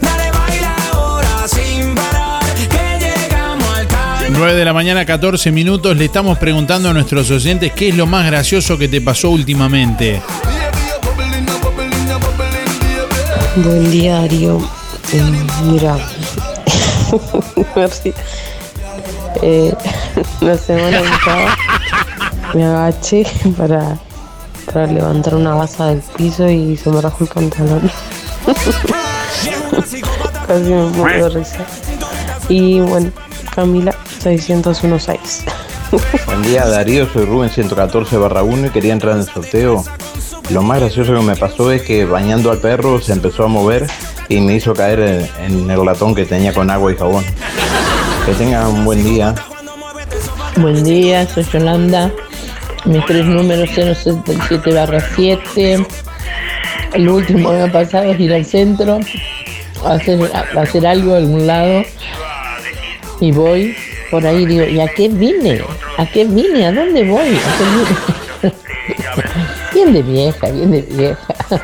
[0.00, 4.32] Dale, baila ahora sin parar, que llegamos al cal.
[4.32, 5.96] 9 de la mañana, 14 minutos.
[5.96, 10.20] Le estamos preguntando a nuestros oyentes qué es lo más gracioso que te pasó últimamente.
[13.56, 14.60] Buen día, Darío.
[15.12, 15.98] Eh, mira.
[19.42, 19.74] Eh,
[20.40, 21.56] la semana pasada
[22.54, 23.26] me agaché
[23.56, 23.98] para,
[24.72, 27.90] para levantar una basa del piso y se me rajó el pantalón.
[30.46, 31.58] Casi me muero de risa.
[32.48, 33.12] Y bueno,
[33.54, 35.44] Camila 6016.
[36.24, 39.84] Buen día Darío, soy Rubén 114 barra 1 y quería entrar en el sorteo.
[40.50, 43.86] Lo más gracioso que me pasó es que bañando al perro se empezó a mover
[44.28, 47.24] y me hizo caer en, el latón que tenía con agua y jabón.
[48.24, 49.34] Que tengan un buen día.
[50.56, 52.12] Buen día, soy Yolanda.
[52.84, 55.86] Mis tres números 077 barra 7.
[56.94, 59.00] El último que me ha pasado es ir al centro,
[59.84, 61.82] hacer, hacer algo a algún lado.
[63.20, 63.74] Y voy
[64.10, 65.60] por ahí digo, ¿y a qué vine?
[65.98, 66.66] ¿A qué vine?
[66.66, 67.38] ¿A dónde voy?
[69.76, 71.34] bien de vieja, bien de vieja.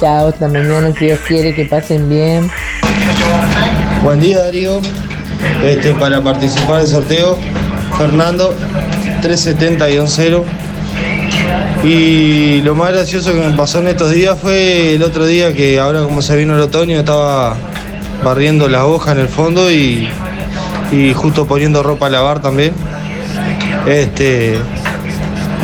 [0.00, 2.50] Chao, hasta mañana si Dios quiere que pasen bien.
[4.02, 4.80] Buen día Darío.
[5.62, 7.36] Este, para participar del sorteo,
[7.98, 8.54] Fernando
[9.22, 10.42] 370-0.
[11.84, 15.78] Y lo más gracioso que me pasó en estos días fue el otro día que
[15.78, 17.56] ahora como se vino el otoño estaba
[18.24, 20.08] barriendo las hojas en el fondo y,
[20.90, 22.72] y justo poniendo ropa a lavar también.
[23.86, 24.56] Este,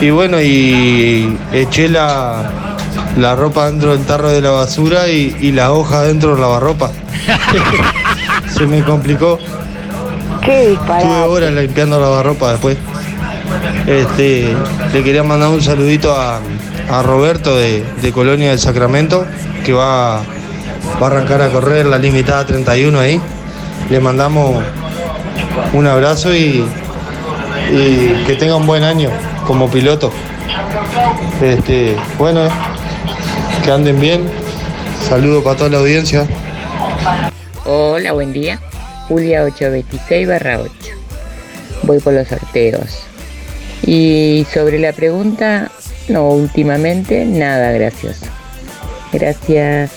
[0.01, 2.76] y bueno, y eché la,
[3.16, 6.90] la ropa dentro del tarro de la basura y, y la hoja dentro del lavarropa.
[8.55, 9.38] Se me complicó.
[10.44, 12.76] Qué Estuve horas limpiando la lavarropa después.
[13.86, 14.55] Este,
[14.92, 16.40] le quería mandar un saludito a,
[16.90, 19.26] a Roberto de, de Colonia del Sacramento,
[19.64, 20.18] que va,
[21.03, 23.20] va a arrancar a correr la limitada 31 ahí.
[23.90, 24.62] Le mandamos
[25.72, 26.64] un abrazo y,
[27.72, 29.11] y que tenga un buen año
[29.49, 30.12] como piloto.
[31.42, 32.49] Este, bueno,
[33.64, 34.28] que anden bien.
[35.09, 36.26] Saludo para toda la audiencia.
[37.64, 38.61] Hola, buen día.
[39.09, 40.70] Julia 826 barra 8.
[41.84, 43.07] Voy por los sorteos.
[43.86, 45.70] Y sobre la pregunta,
[46.09, 48.26] no, últimamente nada gracioso.
[49.14, 49.92] Gracias.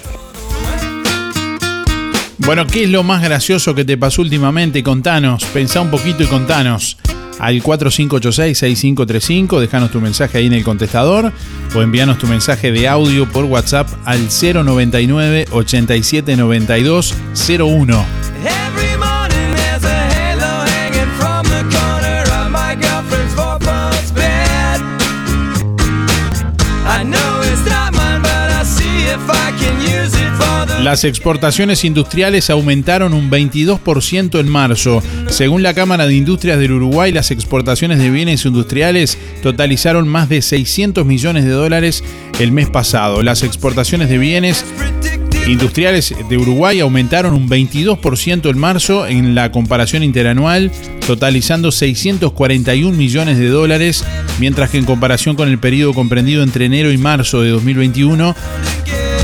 [2.37, 4.81] Bueno, ¿qué es lo más gracioso que te pasó últimamente?
[4.81, 6.97] Contanos, pensá un poquito y contanos.
[7.41, 11.33] Al 4586-6535, dejanos tu mensaje ahí en el contestador
[11.73, 17.15] o envíanos tu mensaje de audio por WhatsApp al 099 8792
[17.57, 18.20] 01.
[30.83, 35.03] Las exportaciones industriales aumentaron un 22% en marzo.
[35.29, 40.41] Según la Cámara de Industrias del Uruguay, las exportaciones de bienes industriales totalizaron más de
[40.41, 42.03] 600 millones de dólares
[42.39, 43.21] el mes pasado.
[43.21, 44.65] Las exportaciones de bienes
[45.47, 50.71] industriales de Uruguay aumentaron un 22% en marzo en la comparación interanual,
[51.05, 54.03] totalizando 641 millones de dólares,
[54.39, 58.35] mientras que en comparación con el periodo comprendido entre enero y marzo de 2021,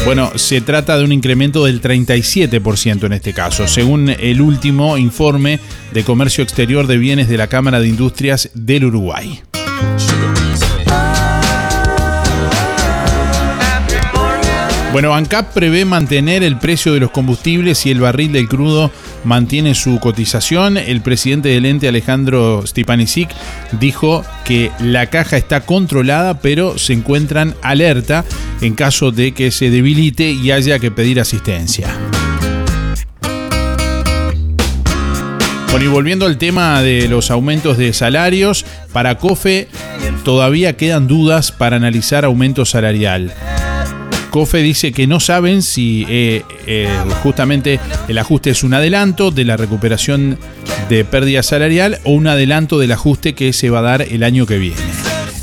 [0.08, 5.60] bueno, se trata de un incremento del 37% en este caso, según el último informe
[5.92, 9.42] de comercio exterior de bienes de la Cámara de Industrias del Uruguay.
[14.94, 18.90] Bueno, ANCAP prevé mantener el precio de los combustibles y el barril del crudo
[19.24, 20.78] mantiene su cotización.
[20.78, 23.30] El presidente del ente, Alejandro Stipanisic,
[23.80, 28.26] dijo que la caja está controlada, pero se encuentran alerta
[28.62, 31.90] en caso de que se debilite y haya que pedir asistencia.
[35.72, 39.68] Bueno, y volviendo al tema de los aumentos de salarios, para COFE
[40.24, 43.34] todavía quedan dudas para analizar aumento salarial.
[44.38, 46.88] COFE dice que no saben si eh, eh,
[47.24, 50.38] justamente el ajuste es un adelanto de la recuperación
[50.90, 54.46] de pérdida salarial o un adelanto del ajuste que se va a dar el año
[54.46, 54.78] que viene.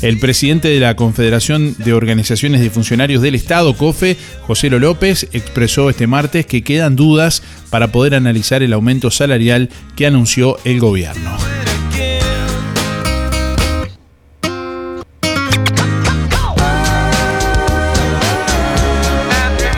[0.01, 5.89] El presidente de la Confederación de Organizaciones de Funcionarios del Estado, COFE, José López, expresó
[5.89, 11.35] este martes que quedan dudas para poder analizar el aumento salarial que anunció el gobierno.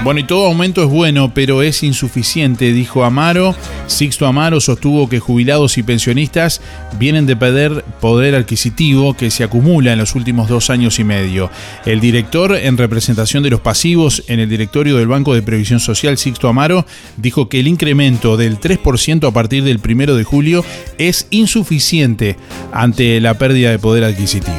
[0.07, 3.53] Bueno, y todo aumento es bueno, pero es insuficiente, dijo Amaro.
[3.87, 6.61] Sixto Amaro sostuvo que jubilados y pensionistas
[6.97, 11.49] vienen de perder poder adquisitivo que se acumula en los últimos dos años y medio.
[11.85, 16.17] El director, en representación de los pasivos en el directorio del Banco de Previsión Social,
[16.17, 16.85] Sixto Amaro,
[17.17, 20.63] dijo que el incremento del 3% a partir del primero de julio
[20.97, 22.37] es insuficiente
[22.71, 24.55] ante la pérdida de poder adquisitivo.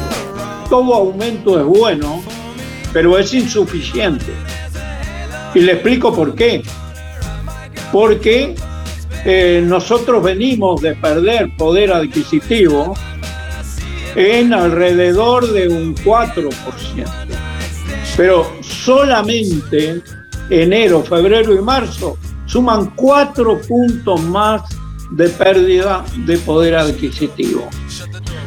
[0.69, 2.21] Todo aumento es bueno,
[2.93, 4.31] pero es insuficiente.
[5.53, 6.61] Y le explico por qué.
[7.91, 8.55] Porque
[9.25, 12.93] eh, nosotros venimos de perder poder adquisitivo
[14.15, 16.49] en alrededor de un 4%.
[18.15, 20.01] Pero solamente
[20.49, 24.61] enero, febrero y marzo suman 4 puntos más
[25.11, 27.67] de pérdida de poder adquisitivo.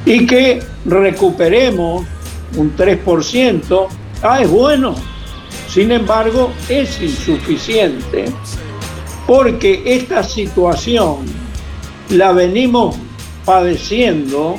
[0.04, 2.04] Y que recuperemos
[2.56, 3.86] un 3%,
[4.22, 4.94] ah, es bueno,
[5.72, 8.26] sin embargo, es insuficiente
[9.26, 11.24] porque esta situación
[12.10, 12.94] la venimos
[13.46, 14.56] padeciendo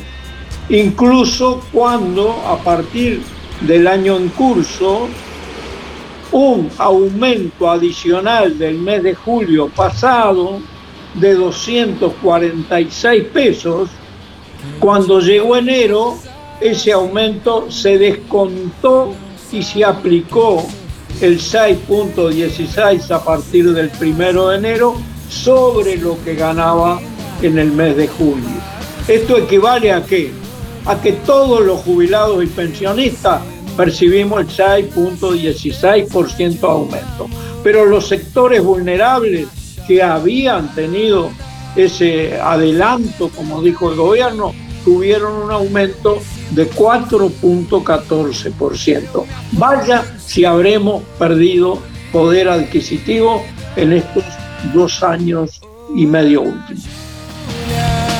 [0.70, 3.22] incluso cuando a partir
[3.62, 5.08] del año en curso
[6.32, 10.62] un aumento adicional del mes de julio pasado
[11.14, 13.88] de 246 pesos,
[14.80, 16.16] cuando llegó enero
[16.60, 19.14] ese aumento se descontó
[19.52, 20.66] y se aplicó
[21.22, 24.96] el 6.16 a partir del primero de enero
[25.30, 27.00] sobre lo que ganaba
[27.42, 28.62] en el mes de julio.
[29.08, 30.32] Esto equivale a qué?
[30.86, 33.42] A que todos los jubilados y pensionistas
[33.76, 37.28] percibimos el 6.16% aumento.
[37.64, 39.48] Pero los sectores vulnerables
[39.88, 41.32] que habían tenido
[41.76, 44.54] ese adelanto, como dijo el gobierno,
[44.84, 46.20] tuvieron un aumento
[46.54, 49.26] de 4.14%.
[49.54, 51.80] Vaya si habremos perdido
[52.12, 53.44] poder adquisitivo
[53.76, 54.24] en estos
[54.74, 55.62] dos años
[55.96, 56.84] y medio últimos.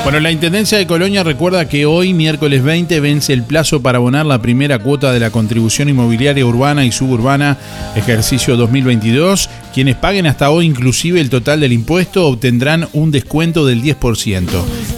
[0.04, 4.26] Bueno, la Intendencia de Colonia recuerda que hoy, miércoles 20, vence el plazo para abonar
[4.26, 7.58] la primera cuota de la contribución inmobiliaria urbana y suburbana
[7.96, 9.50] ejercicio 2022.
[9.74, 14.46] Quienes paguen hasta hoy inclusive el total del impuesto obtendrán un descuento del 10%.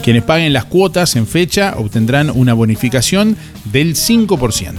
[0.06, 4.76] Quienes paguen las cuotas en fecha obtendrán una bonificación del 5%.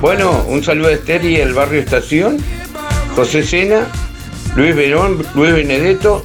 [0.00, 2.38] Bueno, un saludo a Esther y el barrio Estación,
[3.16, 3.86] José Sena,
[4.54, 6.24] Luis Verón, Luis Benedetto,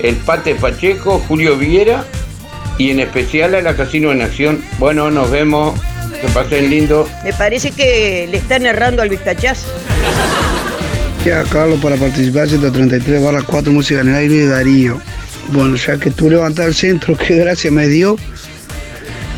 [0.00, 2.04] el Pate Pacheco, Julio Viera
[2.78, 4.62] y en especial a la Casino en Acción.
[4.78, 5.78] Bueno, nos vemos.
[6.20, 7.08] Que pasen lindo.
[7.24, 9.68] Me parece que le están errando al vistachazo.
[11.24, 15.00] Ya, Carlos, para participar 133 barra 4 Música en el Aire de Darío.
[15.48, 18.16] Bueno, ya que tú levantas el centro, qué gracia me dio.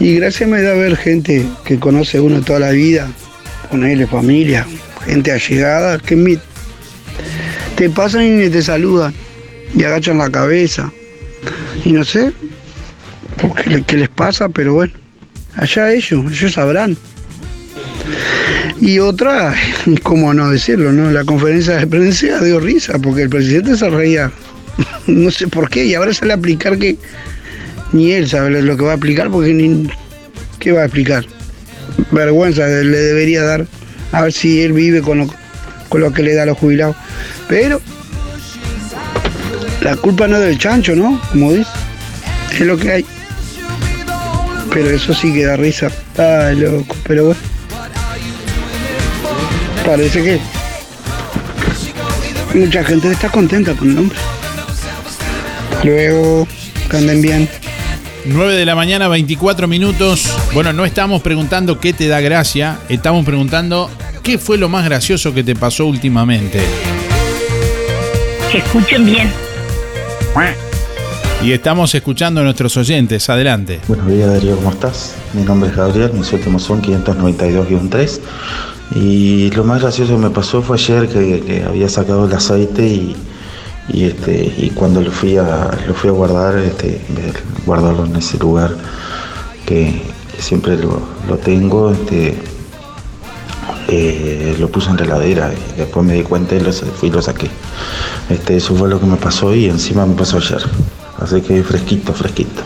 [0.01, 3.09] Y gracias me da ver gente que conoce uno toda la vida,
[3.70, 4.66] ponerle familia,
[5.07, 6.38] gente allegada, que mi-
[7.76, 9.14] te pasan y te saludan,
[9.74, 10.93] y agachan la cabeza.
[11.84, 12.32] Y no sé
[13.62, 14.93] qué, le- qué les pasa, pero bueno,
[15.57, 16.97] allá ellos, ellos sabrán.
[18.80, 19.55] Y otra,
[20.03, 21.12] cómo no decirlo, ¿no?
[21.12, 24.32] La conferencia de prensa dio risa, porque el presidente se reía,
[25.07, 26.97] no sé por qué, y ahora sale a aplicar que
[27.93, 29.88] ni él sabe lo que va a aplicar, porque ni,
[30.59, 31.24] ¿qué va a explicar?
[32.11, 33.66] Vergüenza le debería dar,
[34.12, 35.30] a ver si él vive con lo,
[35.88, 36.97] con lo que le da a los jubilados.
[37.49, 37.80] Pero
[39.82, 41.20] la culpa no es del chancho, ¿no?
[41.30, 41.70] Como dice,
[42.53, 43.07] es lo que hay.
[44.72, 45.90] Pero eso sí que da risa.
[46.57, 47.40] Loco, pero bueno.
[49.84, 50.40] Parece que
[52.55, 54.18] mucha gente está contenta con el hombre.
[55.82, 56.47] Luego,
[56.88, 57.49] que anden bien.
[58.25, 60.33] 9 de la mañana, 24 minutos.
[60.55, 63.91] Bueno, no estamos preguntando qué te da gracia, estamos preguntando
[64.23, 66.61] qué fue lo más gracioso que te pasó últimamente.
[68.55, 69.33] Escuchen bien.
[71.43, 73.29] Y estamos escuchando a nuestros oyentes.
[73.29, 73.81] Adelante.
[73.89, 75.16] Buenos días Darío, ¿cómo estás?
[75.33, 78.20] Mi nombre es Gabriel, mis últimos son 592-3
[78.95, 82.87] y lo más gracioso que me pasó fue ayer que, que había sacado el aceite
[82.87, 83.16] y,
[83.89, 87.01] y, este, y cuando lo fui a, lo fui a guardar, este,
[87.66, 88.76] guardarlo en ese lugar
[89.66, 90.03] que,
[90.39, 92.37] siempre lo, lo tengo, este,
[93.89, 97.12] eh, lo puse en la heladera y después me di cuenta y lo, fui y
[97.12, 97.49] lo saqué.
[98.28, 100.62] Este, eso fue lo que me pasó y encima me pasó ayer.
[101.18, 102.62] Así que fresquito, fresquito.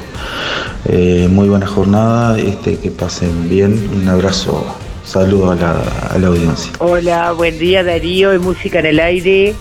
[0.86, 3.90] Eh, muy buena jornada, este, que pasen bien.
[3.94, 4.64] Un abrazo,
[5.06, 5.82] saludo a la,
[6.26, 6.72] audiencia.
[6.78, 9.54] Hola, buen día Darío y Música en el Aire.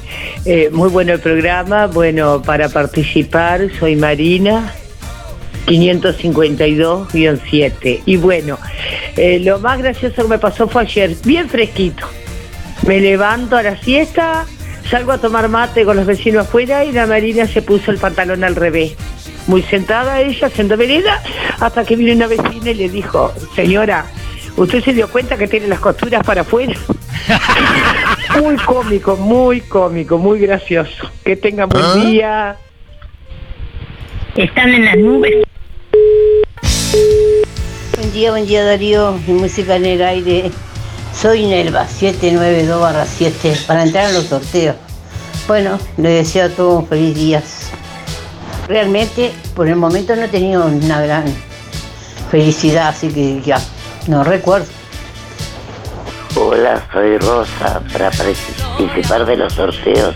[0.45, 1.87] Eh, muy bueno el programa.
[1.87, 4.73] Bueno, para participar soy Marina,
[5.67, 8.01] 552-7.
[8.05, 8.59] Y bueno,
[9.15, 12.05] eh, lo más gracioso que me pasó fue ayer, bien fresquito.
[12.87, 14.45] Me levanto a la siesta,
[14.89, 18.43] salgo a tomar mate con los vecinos afuera y la Marina se puso el pantalón
[18.43, 18.95] al revés.
[19.47, 21.21] Muy sentada ella, haciendo vereda,
[21.59, 24.07] hasta que vino una vecina y le dijo, señora,
[24.57, 26.73] ¿usted se dio cuenta que tiene las costuras para afuera?
[28.41, 31.09] muy cómico, muy cómico, muy gracioso.
[31.23, 32.57] Que tenga buen día.
[34.35, 35.43] Están en las nubes.
[37.95, 40.51] Buen día, buen día Darío, mi música en el aire.
[41.13, 44.75] Soy Nelva, 792-7, para entrar a los sorteos.
[45.47, 47.41] Bueno, les deseo a todos un feliz día.
[48.67, 51.23] Realmente, por el momento no he tenido una gran
[52.29, 53.57] felicidad, así que ya,
[54.07, 54.67] no recuerdo.
[56.35, 60.15] Hola, soy Rosa, para participar de los sorteos.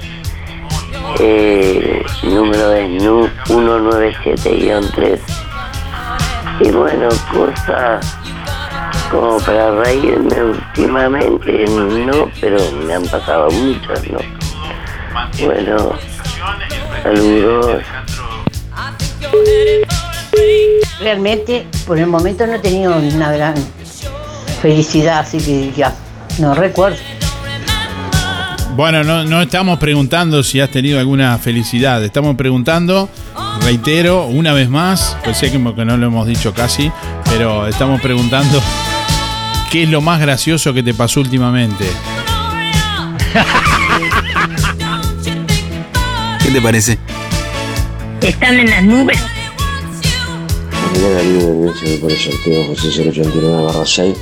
[1.19, 5.19] Eh, número es nu- 197-3.
[6.59, 8.05] Y bueno, cosas
[9.09, 14.19] como para reírme últimamente, no, pero me han pasado muchas, ¿no?
[15.45, 15.93] Bueno,
[17.01, 17.81] saludos.
[20.99, 23.55] Realmente, por el momento no he tenido una gran
[24.59, 25.93] felicidad, así que ya,
[26.39, 26.97] No recuerdo.
[28.75, 32.03] Bueno, no, no estamos preguntando si has tenido alguna felicidad.
[32.03, 33.09] Estamos preguntando,
[33.61, 36.89] reitero, una vez más, pues sé que que no lo hemos dicho casi,
[37.25, 38.61] pero estamos preguntando
[39.69, 41.85] qué es lo más gracioso que te pasó últimamente.
[46.41, 46.97] ¿Qué te parece?
[48.21, 49.19] Están en las nubes.
[50.99, 54.17] Mirá Darío de Bencio por el sorteo José 089 barra 6.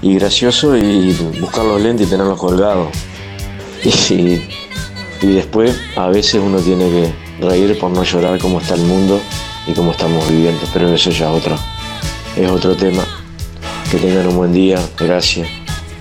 [0.00, 2.88] Y gracioso y buscar los lentes y tenerlos colgados.
[3.84, 4.40] Y,
[5.20, 9.20] y después a veces uno tiene que reír por no llorar cómo está el mundo
[9.66, 10.60] y cómo estamos viviendo.
[10.72, 11.58] Pero eso ya es otro,
[12.34, 13.04] es otro tema.
[13.90, 15.50] Que tengan un buen día, gracias.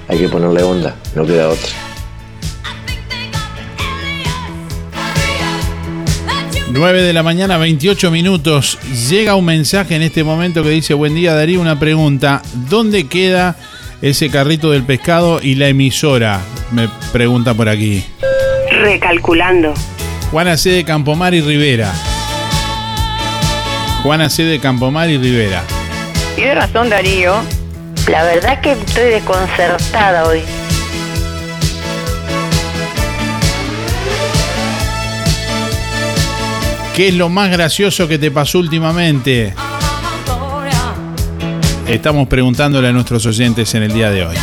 [0.07, 1.86] Hay que ponerle onda, no queda otra.
[6.69, 8.77] 9 de la mañana, 28 minutos.
[9.09, 12.41] Llega un mensaje en este momento que dice, buen día Darío, una pregunta.
[12.69, 13.55] ¿Dónde queda
[14.01, 16.41] ese carrito del pescado y la emisora?
[16.71, 18.03] Me pregunta por aquí.
[18.69, 19.73] Recalculando.
[20.31, 20.71] Juana C.
[20.71, 21.91] de Campomar y Rivera.
[24.03, 24.43] Juana C.
[24.43, 25.63] de Campomar y Rivera.
[26.35, 27.41] Tiene razón Darío.
[28.09, 30.41] La verdad que estoy desconcertada hoy.
[36.97, 39.53] ¿Qué es lo más gracioso que te pasó últimamente?
[41.87, 44.35] Estamos preguntándole a nuestros oyentes en el día de hoy.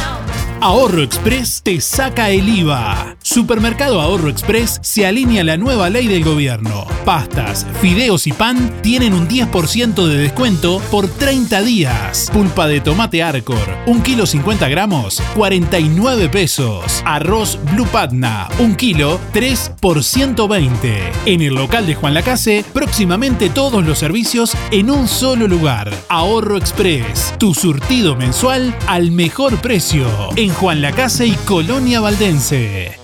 [0.60, 3.16] Ahorro Express te saca el IVA.
[3.26, 6.86] Supermercado Ahorro Express se alinea a la nueva ley del gobierno.
[7.06, 12.28] Pastas, fideos y pan tienen un 10% de descuento por 30 días.
[12.34, 17.02] Pulpa de tomate Arcor, 1 kilo 50 gramos, 49 pesos.
[17.06, 21.12] Arroz Blue Patna, 1 kilo, 3 por 120.
[21.24, 25.90] En el local de Juan Lacase, próximamente todos los servicios en un solo lugar.
[26.10, 30.06] Ahorro Express, tu surtido mensual al mejor precio.
[30.36, 33.03] En Juan Lacase y Colonia Valdense.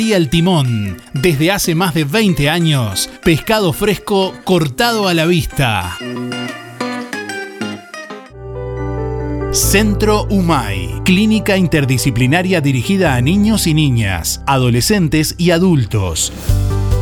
[0.00, 0.96] El Timón.
[1.12, 5.98] Desde hace más de 20 años, pescado fresco cortado a la vista.
[9.52, 16.32] Centro UMAI, clínica interdisciplinaria dirigida a niños y niñas, adolescentes y adultos.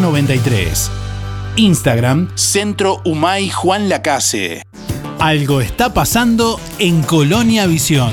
[0.00, 0.90] 93.
[1.56, 4.62] Instagram, Centro Humay Juan Lacase.
[5.18, 8.12] Algo está pasando en Colonia Visión.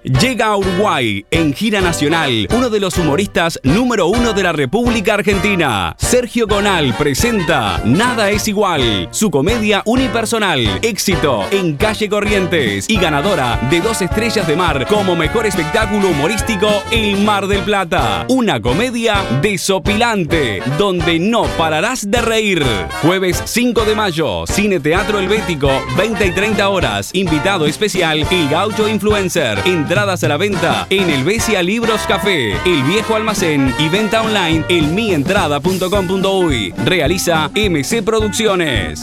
[0.05, 5.15] Llega a Uruguay en gira nacional uno de los humoristas número uno de la República
[5.15, 5.97] Argentina.
[5.99, 13.59] Sergio Gonal presenta Nada es igual, su comedia unipersonal, éxito en calle Corrientes y ganadora
[13.71, 18.25] de dos estrellas de mar como mejor espectáculo humorístico El Mar del Plata.
[18.29, 22.65] Una comedia desopilante donde no pararás de reír.
[23.03, 27.11] Jueves 5 de mayo, Cine Teatro Helvético, 20 y 30 horas.
[27.15, 29.61] Invitado especial, El Gaucho Influencer.
[29.99, 34.65] Entradas a la venta en el Besia Libros Café, El Viejo Almacén y venta online
[34.69, 36.73] en mientrada.com.uy.
[36.85, 39.03] Realiza MC Producciones.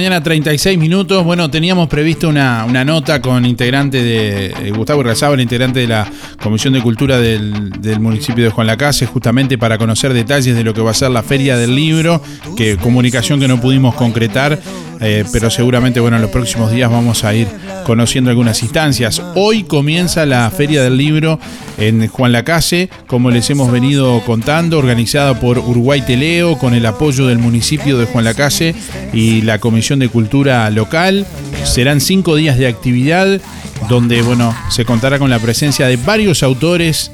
[0.00, 1.22] mañana, 36 minutos.
[1.24, 6.10] Bueno, teníamos previsto una, una nota con integrante de eh, Gustavo Irrazábal, integrante de la
[6.42, 10.72] Comisión de Cultura del, del municipio de Juan Lacase, justamente para conocer detalles de lo
[10.72, 12.22] que va a ser la Feria del Libro,
[12.56, 14.58] que comunicación que no pudimos concretar,
[15.00, 17.48] eh, pero seguramente, bueno, en los próximos días vamos a ir
[17.84, 19.22] conociendo algunas instancias.
[19.34, 21.40] Hoy comienza la Feria del Libro
[21.78, 27.26] en Juan Lacase, como les hemos venido contando, organizada por Uruguay Teleo, con el apoyo
[27.26, 28.74] del municipio de Juan Lacase
[29.12, 31.26] y la Comisión de Cultura local.
[31.64, 33.40] Serán cinco días de actividad
[33.88, 37.10] donde, bueno, se contará con la presencia de varios autores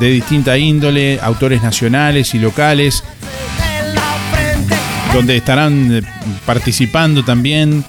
[0.00, 3.04] de distinta índole, autores nacionales y locales,
[5.12, 6.02] donde estarán eh,
[6.46, 7.84] participando también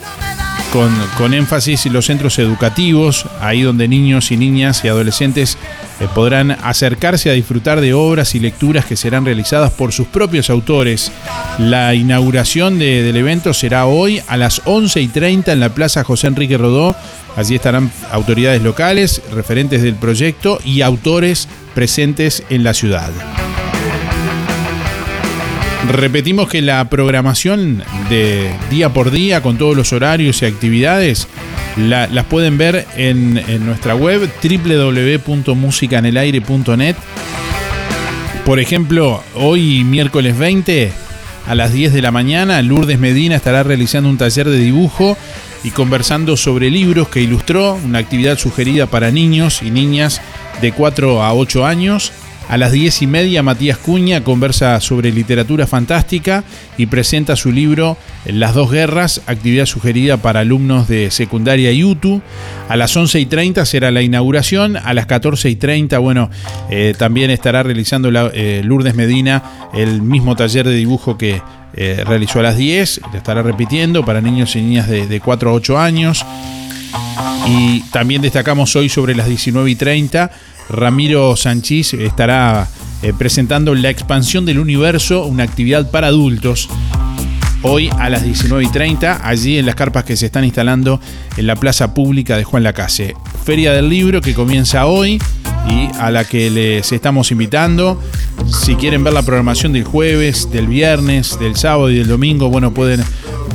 [0.73, 5.57] con, con énfasis los centros educativos, ahí donde niños y niñas y adolescentes
[5.99, 10.49] eh, podrán acercarse a disfrutar de obras y lecturas que serán realizadas por sus propios
[10.49, 11.11] autores.
[11.59, 16.03] La inauguración de- del evento será hoy a las 11 y 30 en la Plaza
[16.05, 16.95] José Enrique Rodó.
[17.35, 23.09] Allí estarán autoridades locales, referentes del proyecto y autores presentes en la ciudad.
[25.89, 31.27] Repetimos que la programación de día por día con todos los horarios y actividades
[31.75, 36.95] la- las pueden ver en, en nuestra web www.musicanelaire.net.
[38.45, 40.91] Por ejemplo, hoy miércoles 20
[41.47, 45.17] a las 10 de la mañana, Lourdes Medina estará realizando un taller de dibujo
[45.63, 50.21] y conversando sobre libros que ilustró, una actividad sugerida para niños y niñas
[50.61, 52.11] de 4 a 8 años.
[52.51, 56.43] A las 10 y media, Matías Cuña conversa sobre literatura fantástica
[56.77, 57.95] y presenta su libro
[58.25, 62.21] Las dos guerras, actividad sugerida para alumnos de secundaria y UTU.
[62.67, 64.75] A las 11 y 30 será la inauguración.
[64.75, 66.29] A las 14 y 30, bueno,
[66.69, 71.41] eh, también estará realizando la- eh, Lourdes Medina el mismo taller de dibujo que
[71.73, 72.99] eh, realizó a las 10.
[73.13, 76.25] Lo estará repitiendo para niños y niñas de, de 4 a 8 años.
[77.47, 80.29] Y también destacamos hoy sobre las 19 y 30,
[80.71, 82.67] Ramiro Sanchís estará
[83.03, 86.69] eh, presentando La expansión del universo, una actividad para adultos.
[87.63, 90.99] Hoy a las 19 y 30, allí en las carpas que se están instalando
[91.37, 93.13] en la plaza pública de Juan Lacase.
[93.45, 95.21] Feria del libro que comienza hoy
[95.69, 98.01] y a la que les estamos invitando.
[98.47, 102.73] Si quieren ver la programación del jueves, del viernes, del sábado y del domingo, bueno,
[102.73, 103.03] pueden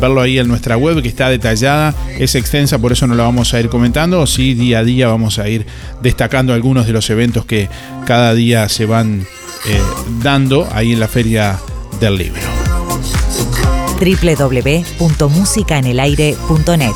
[0.01, 1.95] verlo ahí en nuestra web que está detallada.
[2.19, 4.27] Es extensa, por eso no la vamos a ir comentando.
[4.27, 5.67] Sí, día a día vamos a ir
[6.03, 7.69] destacando algunos de los eventos que
[8.07, 9.27] cada día se van
[9.67, 9.81] eh,
[10.23, 11.59] dando ahí en la Feria
[12.01, 12.41] del Libro.
[13.99, 16.95] www.musicaenelaire.net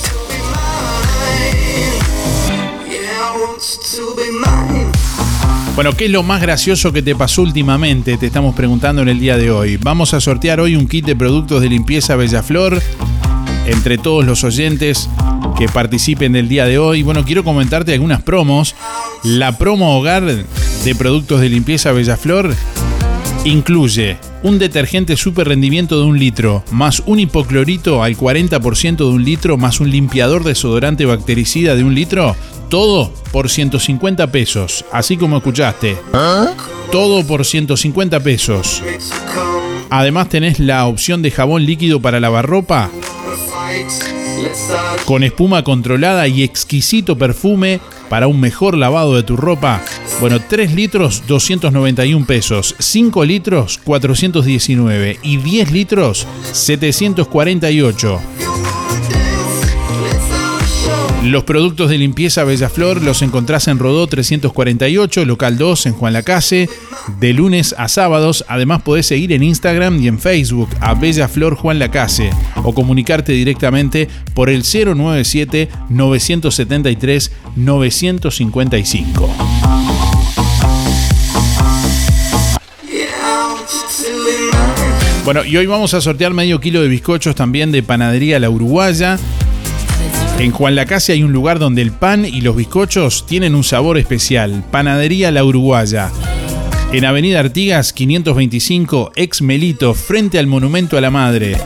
[5.76, 8.16] Bueno, ¿qué es lo más gracioso que te pasó últimamente?
[8.16, 9.76] Te estamos preguntando en el día de hoy.
[9.76, 12.80] Vamos a sortear hoy un kit de productos de limpieza Bellaflor
[13.66, 15.10] entre todos los oyentes
[15.58, 17.02] que participen del día de hoy.
[17.02, 18.74] Bueno, quiero comentarte algunas promos.
[19.22, 22.54] La promo hogar de productos de limpieza Bellaflor
[23.44, 29.24] incluye un detergente super rendimiento de un litro, más un hipoclorito al 40% de un
[29.24, 32.34] litro, más un limpiador desodorante bactericida de un litro,
[32.68, 35.96] todo por 150 pesos, así como escuchaste.
[36.90, 38.82] Todo por 150 pesos.
[39.90, 42.90] Además tenés la opción de jabón líquido para lavar ropa
[45.04, 49.82] con espuma controlada y exquisito perfume para un mejor lavado de tu ropa.
[50.20, 58.20] Bueno, 3 litros 291 pesos, 5 litros 419 y 10 litros 748.
[61.26, 66.68] Los productos de limpieza Bellaflor los encontrás en Rodó 348, local 2 en Juan Lacase,
[67.18, 68.44] de lunes a sábados.
[68.46, 72.30] Además podés seguir en Instagram y en Facebook a Bellaflor Juan Lacase
[72.62, 79.30] o comunicarte directamente por el 097 973 955.
[85.24, 89.18] Bueno, y hoy vamos a sortear medio kilo de bizcochos también de Panadería La Uruguaya.
[90.38, 93.96] En Juan Lacase hay un lugar donde el pan y los bizcochos tienen un sabor
[93.96, 94.62] especial.
[94.70, 96.10] Panadería La Uruguaya.
[96.92, 101.56] En Avenida Artigas 525, ex Melito, frente al Monumento a la Madre.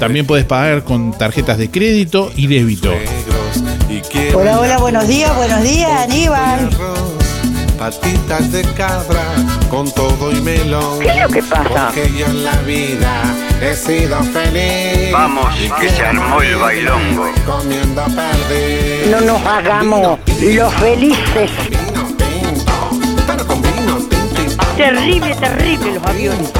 [0.00, 2.94] También puedes pagar con tarjetas de crédito y débito.
[4.34, 6.70] Hola, hola, buenos días, buenos días, Aníbal.
[7.80, 9.24] Patitas de cabra
[9.70, 10.98] con todo y melón.
[10.98, 11.86] ¿Qué es lo que pasa?
[11.86, 13.22] Porque yo en la vida
[13.62, 15.10] he sido feliz.
[15.10, 17.30] Vamos, Y que se armó el bailongo.
[19.10, 21.50] No nos hagamos los felices.
[24.76, 26.52] Terrible, terrible los aviones.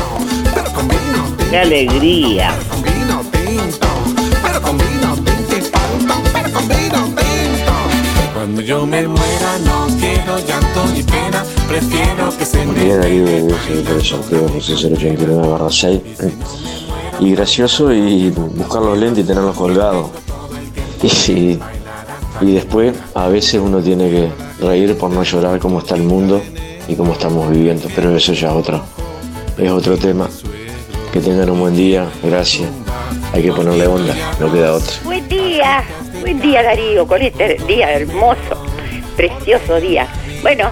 [1.51, 2.55] Qué alegría.
[8.33, 9.80] Cuando yo me muera no
[10.27, 13.55] llanto ni pena, prefiero que se Darío de
[14.57, 16.01] 089 barra 6
[17.21, 20.11] y gracioso y buscar los lentes y tenerlos colgados.
[21.03, 21.59] Y,
[22.41, 24.31] y después a veces uno tiene que
[24.65, 26.43] reír por no llorar cómo está el mundo
[26.89, 28.83] y cómo estamos viviendo pero eso ya es otro
[29.57, 30.29] es otro tema.
[31.13, 32.71] Que tengan un buen día gracias.
[33.33, 34.93] Hay que ponerle onda no queda otra.
[35.05, 35.85] Buen día,
[36.21, 38.65] buen día Darío, con este día hermoso,
[39.21, 40.07] precioso día.
[40.41, 40.71] Bueno,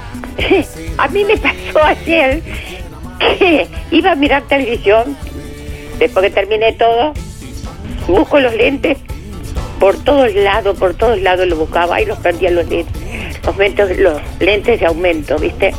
[0.98, 2.40] a mí me pasó ayer
[3.18, 5.16] que iba a mirar televisión,
[5.98, 7.12] después que terminé todo,
[8.06, 8.96] busco los lentes,
[9.78, 12.94] por todos lados, por todos lados los buscaba y los perdía los lentes,
[13.44, 15.74] los, mentos- los lentes de aumento, ¿viste?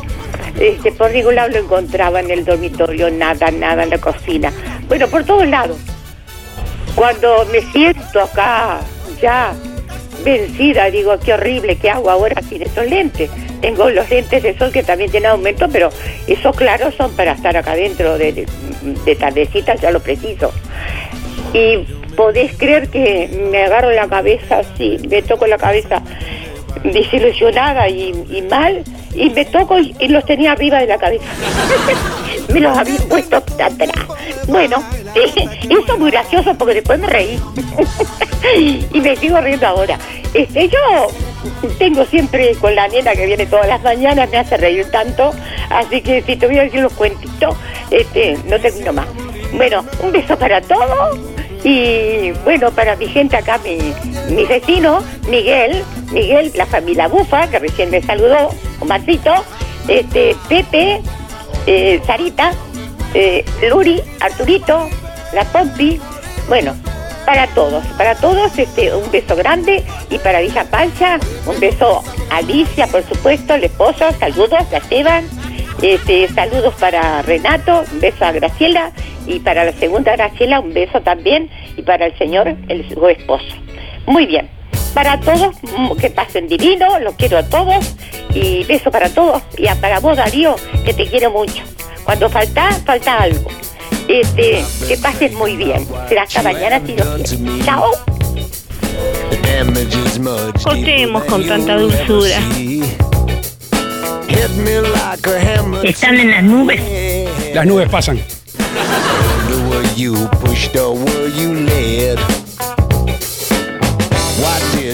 [0.60, 4.52] Este, por ningún lado lo encontraba en el dormitorio, nada, nada en la cocina.
[4.86, 5.78] Bueno, por todos lados.
[6.94, 8.78] Cuando me siento acá
[9.22, 9.54] ya
[10.24, 13.30] vencida, digo, qué horrible, ¿qué hago ahora sin esos lentes?
[13.60, 15.90] Tengo los lentes de sol que también tienen aumento, pero
[16.26, 18.46] esos claros son para estar acá dentro de, de,
[19.04, 20.52] de tardecita, ya lo preciso.
[21.52, 21.78] Y
[22.16, 26.02] podés creer que me agarro la cabeza así, me toco la cabeza
[26.84, 28.12] desilusionada y,
[28.48, 28.82] mal,
[29.14, 31.24] y me toco y, y los tenía arriba de la cabeza.
[32.52, 33.72] me los había puesto atrás.
[34.46, 34.82] Bueno,
[35.14, 37.40] eso es muy gracioso porque después me reí.
[38.92, 39.98] y me sigo riendo ahora.
[40.32, 40.78] Este, yo
[41.78, 45.32] tengo siempre con la nena que viene todas las mañanas, me hace reír tanto,
[45.70, 47.56] así que si te voy a decir los cuentitos,
[47.90, 49.06] este, no termino más.
[49.52, 51.18] Bueno, un beso para todos
[51.62, 57.90] y bueno, para mi gente acá, mi, vecino, Miguel, Miguel, la familia Bufa, que recién
[57.90, 58.50] me saludó,
[58.80, 59.32] Omarcito,
[59.88, 61.02] este, Pepe,
[61.66, 62.52] eh, Sarita,
[63.14, 64.88] eh, Luri, Arturito,
[65.34, 66.00] la Pompi,
[66.48, 66.74] bueno,
[67.26, 72.38] para todos, para todos este, un beso grande y para Villa Pancha, un beso a
[72.38, 75.28] Alicia, por supuesto, el esposo, saludos, la Esteban,
[75.82, 78.92] este, saludos para Renato, un beso a Graciela
[79.26, 83.44] y para la segunda Graciela un beso también y para el señor, el, su esposo.
[84.06, 84.48] Muy bien,
[84.94, 87.94] para todos, mm, que pasen divino, los quiero a todos
[88.34, 91.62] y beso para todos y a- para vos Darío, que te quiero mucho.
[92.04, 93.48] Cuando falta, falta algo.
[94.08, 95.86] Este, que pases muy bien.
[96.08, 97.64] Será hasta mañana si Dios quiere.
[97.64, 97.90] Chao.
[100.64, 102.38] Cortemos con tanta dulzura.
[105.82, 106.80] Están en las nubes.
[107.54, 108.20] Las nubes pasan.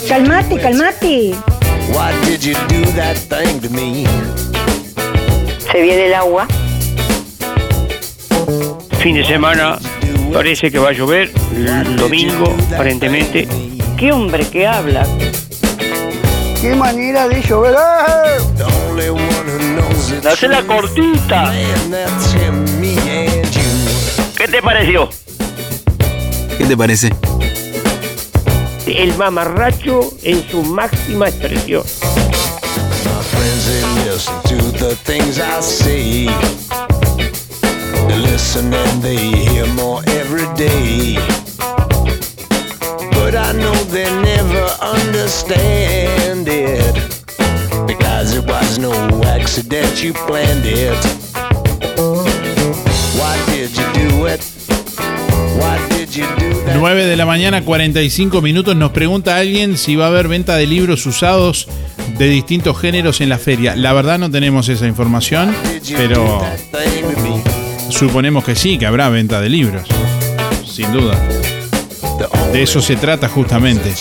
[0.09, 1.35] Calmate, calmate.
[5.71, 6.47] Se viene el agua.
[9.01, 9.79] Fin de semana
[10.33, 11.31] parece que va a llover.
[11.55, 13.49] El domingo, aparentemente.
[13.97, 15.07] ¿Qué hombre que habla?
[16.67, 17.77] ¡Qué manera de llover!
[20.29, 21.53] ¡Hace la cortita!
[24.37, 25.09] ¿Qué te pareció?
[26.59, 27.15] ¿Qué te parece?
[28.85, 31.85] El mamarracho en su máxima expresión.
[31.85, 36.27] friends they listen to the things I say.
[38.09, 41.46] They listen and they hear more every day.
[43.27, 46.95] But I know they never understand it.
[47.85, 48.93] Because it was no
[49.25, 50.95] accident, you planned it.
[53.19, 54.41] Why did you do it?
[55.59, 56.77] Why did you do that?
[56.77, 58.77] 9 de la mañana, 45 minutos.
[58.77, 61.67] Nos pregunta alguien si va a haber venta de libros usados
[62.19, 63.75] de distintos géneros en la feria.
[63.75, 65.53] La verdad no tenemos esa información,
[65.97, 66.43] pero
[67.89, 69.89] suponemos que sí, que habrá venta de libros.
[70.65, 71.36] Sin duda.
[72.53, 73.95] De eso se trata justamente.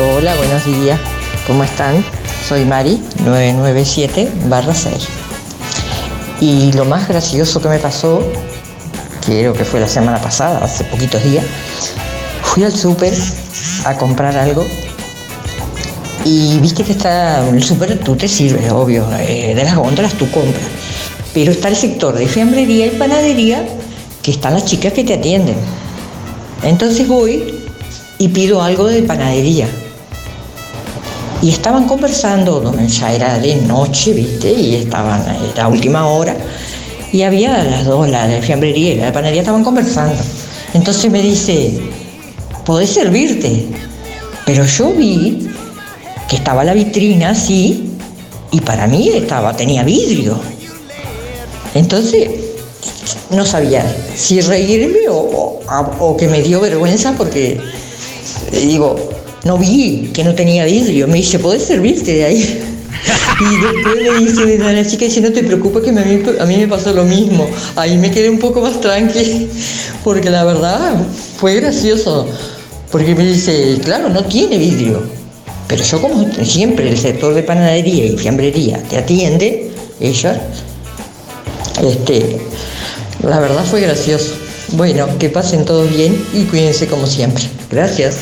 [0.00, 0.98] Hola, buenos días.
[1.46, 2.02] ¿Cómo están?
[2.48, 4.32] Soy Mari, 997
[4.72, 5.08] 6.
[6.40, 8.22] Y lo más gracioso que me pasó,
[9.26, 11.44] creo que fue la semana pasada, hace poquitos días,
[12.42, 13.12] fui al súper
[13.84, 14.66] a comprar algo
[16.24, 20.30] y viste que está el súper, tú te sirves, obvio, eh, de las góndolas tú
[20.30, 20.64] compras.
[21.32, 23.64] Pero está el sector de fiambrería y panadería
[24.22, 25.56] que están las chicas que te atienden.
[26.62, 27.54] Entonces voy
[28.18, 29.68] y pido algo de panadería.
[31.42, 34.52] Y estaban conversando, ya era de noche, ¿viste?
[34.52, 35.24] Y estaban,
[35.54, 36.36] era última hora.
[37.12, 40.22] Y había las dos, la de fiambrería y la de panadería, estaban conversando.
[40.74, 41.80] Entonces me dice,
[42.66, 43.66] ¿podés servirte?
[44.44, 45.49] Pero yo vi
[46.30, 47.90] que estaba la vitrina así
[48.52, 50.38] y para mí estaba, tenía vidrio.
[51.74, 52.28] Entonces
[53.30, 53.84] no sabía
[54.16, 55.60] si reírme o,
[55.98, 57.60] o- que me dio vergüenza porque,
[58.52, 58.96] eh, digo,
[59.44, 61.08] no vi que no tenía vidrio.
[61.08, 62.60] Me dice, ¿podés servirte de ahí?
[63.40, 66.56] Y después me dice la chica, dice, no te preocupes que a mí, a mí
[66.58, 67.48] me pasó lo mismo.
[67.74, 69.48] Ahí me quedé un poco más tranqui,
[70.04, 70.94] porque la verdad
[71.38, 72.28] fue gracioso.
[72.92, 75.19] Porque me dice, claro, no tiene vidrio.
[75.70, 79.70] Pero yo como siempre el sector de panadería y fiambrería te atiende,
[80.00, 80.42] ella,
[81.80, 82.38] este,
[83.22, 84.34] la verdad fue gracioso.
[84.72, 87.44] Bueno, que pasen todos bien y cuídense como siempre.
[87.70, 88.16] Gracias.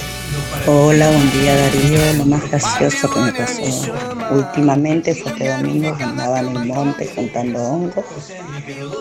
[0.70, 2.12] Hola, buen día Darío.
[2.18, 3.92] Lo más gracioso que me pasó
[4.30, 8.04] últimamente fue este domingo que andaba en el monte juntando hongos.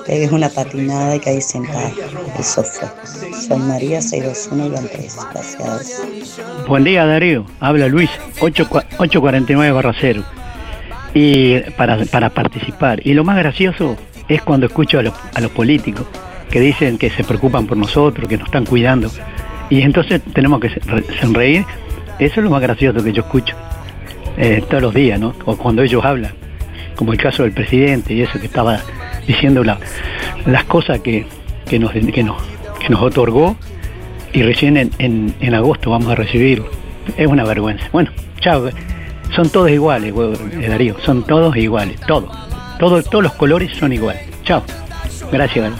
[0.06, 1.92] Pegué una patinada y caí sentada.
[2.40, 2.88] Eso fue.
[3.38, 5.18] Soy María 621 y 3.
[5.34, 6.02] Gracias.
[6.68, 10.24] Buen día Darío, habla Luis, 8 cua- 849 barra 0.
[11.14, 13.06] Y para, para participar.
[13.06, 13.98] Y lo más gracioso
[14.30, 16.06] es cuando escucho a los, a los políticos
[16.50, 19.12] que dicen que se preocupan por nosotros, que nos están cuidando.
[19.70, 21.66] Y entonces tenemos que re- sonreír.
[22.20, 23.56] Eso es lo más gracioso que yo escucho
[24.38, 25.34] eh, todos los días, ¿no?
[25.46, 26.32] O cuando ellos hablan,
[26.96, 28.80] como el caso del presidente y eso que estaba
[29.28, 29.80] diciendo la-
[30.46, 31.26] las cosas que,
[31.70, 32.42] que, nos, que, nos,
[32.80, 33.56] que nos otorgó
[34.34, 36.70] y recién en, en, en agosto vamos a recibirlo.
[37.18, 37.86] Es una vergüenza.
[37.92, 38.70] Bueno, chao.
[39.36, 40.14] Son todos iguales,
[40.62, 40.96] eh, Darío.
[41.06, 42.00] Son todos iguales.
[42.08, 42.36] Todos.
[42.80, 44.24] Todos, todos los colores son iguales.
[44.44, 44.64] Chao.
[45.32, 45.72] Gracias,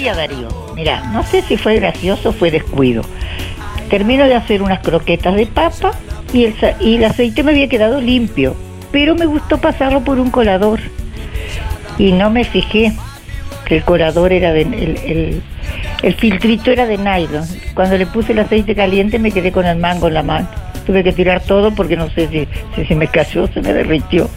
[0.00, 0.48] día, Darío.
[0.74, 3.02] Mira, no sé si fue gracioso o fue descuido.
[3.90, 5.92] Termino de hacer unas croquetas de papa
[6.32, 8.56] y el, y el aceite me había quedado limpio,
[8.92, 10.80] pero me gustó pasarlo por un colador.
[11.98, 12.92] Y no me fijé
[13.66, 15.42] que el colador era de...
[16.02, 17.46] El, filtrito era de nylon.
[17.74, 20.48] Cuando le puse el aceite caliente me quedé con el mango en la mano.
[20.86, 24.30] Tuve que tirar todo porque no sé si, si se me cayó, se me derritió.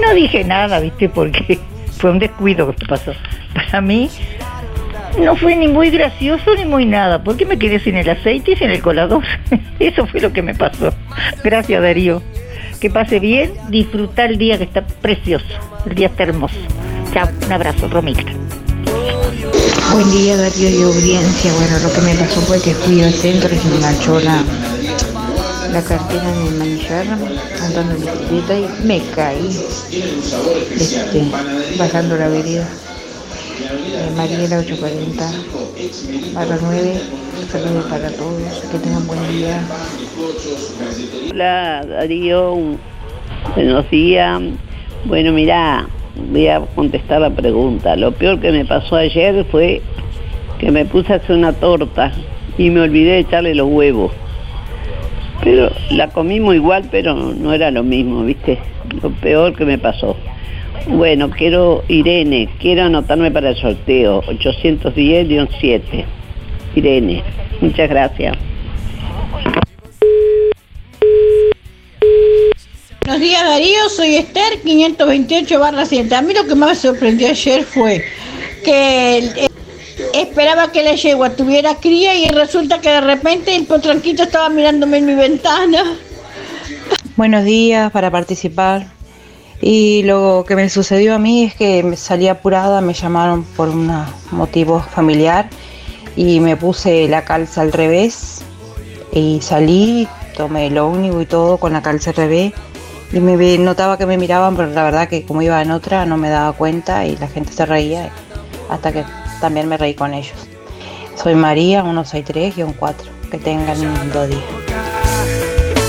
[0.00, 1.08] No dije nada, ¿viste?
[1.08, 1.56] Porque
[1.98, 3.12] fue un descuido que pasó.
[3.54, 4.10] Para mí
[5.20, 8.56] no fue ni muy gracioso ni muy nada, porque me quedé sin el aceite y
[8.56, 9.24] sin el colador.
[9.80, 10.92] Eso fue lo que me pasó.
[11.42, 12.22] Gracias, Darío.
[12.80, 15.46] Que pase bien, disfruta el día que está precioso.
[15.86, 16.56] El día está hermoso.
[17.12, 18.22] Chao, un abrazo, Romita.
[19.92, 21.52] Buen día Darío y audiencia.
[21.54, 24.44] Bueno, lo que me pasó fue que fui al centro y se me enganchó la,
[25.72, 27.06] la cartera en el manillar
[27.62, 29.60] andando en bicicleta y me caí
[30.76, 31.24] este,
[31.78, 32.68] bajando la vereda.
[33.70, 35.24] Eh, Mariela 840
[36.32, 37.00] barra 9.
[37.50, 38.64] Saludos para todos.
[38.72, 39.60] Que tengan buen día.
[41.30, 42.56] Hola Darío,
[43.54, 44.40] buenos días.
[45.04, 45.86] Bueno, mira,
[46.30, 47.94] voy a contestar la pregunta.
[47.96, 49.82] Lo peor que me pasó ayer fue
[50.58, 52.12] que me puse a hacer una torta
[52.56, 54.12] y me olvidé de echarle los huevos.
[55.44, 58.58] Pero la comimos igual, pero no era lo mismo, ¿viste?
[59.02, 60.16] Lo peor que me pasó.
[60.86, 66.04] Bueno, quiero, Irene, quiero anotarme para el sorteo, 810-7.
[66.74, 67.22] Irene,
[67.60, 68.36] muchas gracias.
[73.08, 76.14] Buenos días Darío, soy Esther 528 barra 7.
[76.14, 78.04] A mí lo que más me sorprendió ayer fue
[78.64, 79.48] que eh,
[80.12, 84.98] esperaba que la yegua tuviera cría y resulta que de repente el potranquito estaba mirándome
[84.98, 85.84] en mi ventana.
[87.16, 88.97] Buenos días para participar.
[89.60, 93.68] Y lo que me sucedió a mí es que me salí apurada, me llamaron por
[93.68, 93.90] un
[94.30, 95.48] motivo familiar
[96.16, 98.42] y me puse la calza al revés
[99.12, 100.06] y salí,
[100.36, 102.52] tomé lo único y todo con la calza al revés
[103.12, 106.16] y me notaba que me miraban, pero la verdad que como iba en otra no
[106.16, 108.10] me daba cuenta y la gente se reía
[108.68, 109.04] hasta que
[109.40, 110.36] también me reí con ellos.
[111.16, 112.94] Soy María, 163-4.
[113.30, 114.57] Que tengan un lindo día.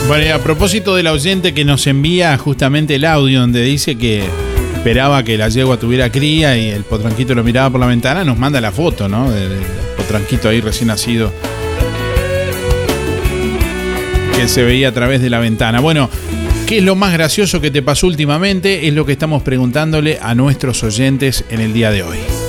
[0.10, 4.24] Bueno, y a propósito del oyente que nos envía justamente el audio donde dice que
[4.74, 8.36] esperaba que la yegua tuviera cría y el potranquito lo miraba por la ventana, nos
[8.36, 9.30] manda la foto, ¿no?
[9.30, 9.60] Del
[9.96, 11.32] potranquito ahí recién nacido
[14.36, 15.80] que se veía a través de la ventana.
[15.80, 16.10] Bueno,
[16.66, 18.88] ¿qué es lo más gracioso que te pasó últimamente?
[18.88, 22.49] Es lo que estamos preguntándole a nuestros oyentes en el día de hoy.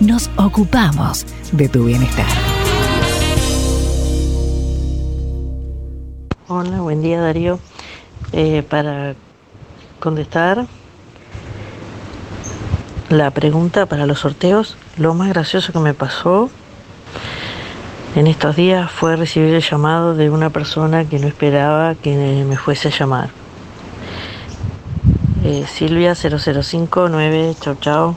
[0.00, 2.26] nos ocupamos de tu bienestar.
[6.48, 7.58] Hola, buen día Darío.
[8.32, 9.14] Eh, para
[10.00, 10.66] contestar
[13.08, 16.50] la pregunta para los sorteos, lo más gracioso que me pasó
[18.14, 22.56] en estos días fue recibir el llamado de una persona que no esperaba que me
[22.56, 23.30] fuese a llamar.
[25.44, 28.16] Eh, Silvia 0059, chau chau.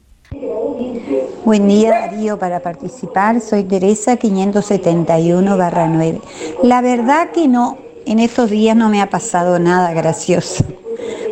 [1.43, 6.21] Buen día Darío, para participar soy Teresa 571 barra 9.
[6.63, 10.63] La verdad que no, en estos días no me ha pasado nada gracioso.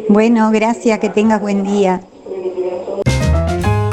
[0.10, 2.02] Bueno, gracias, que tengas buen día.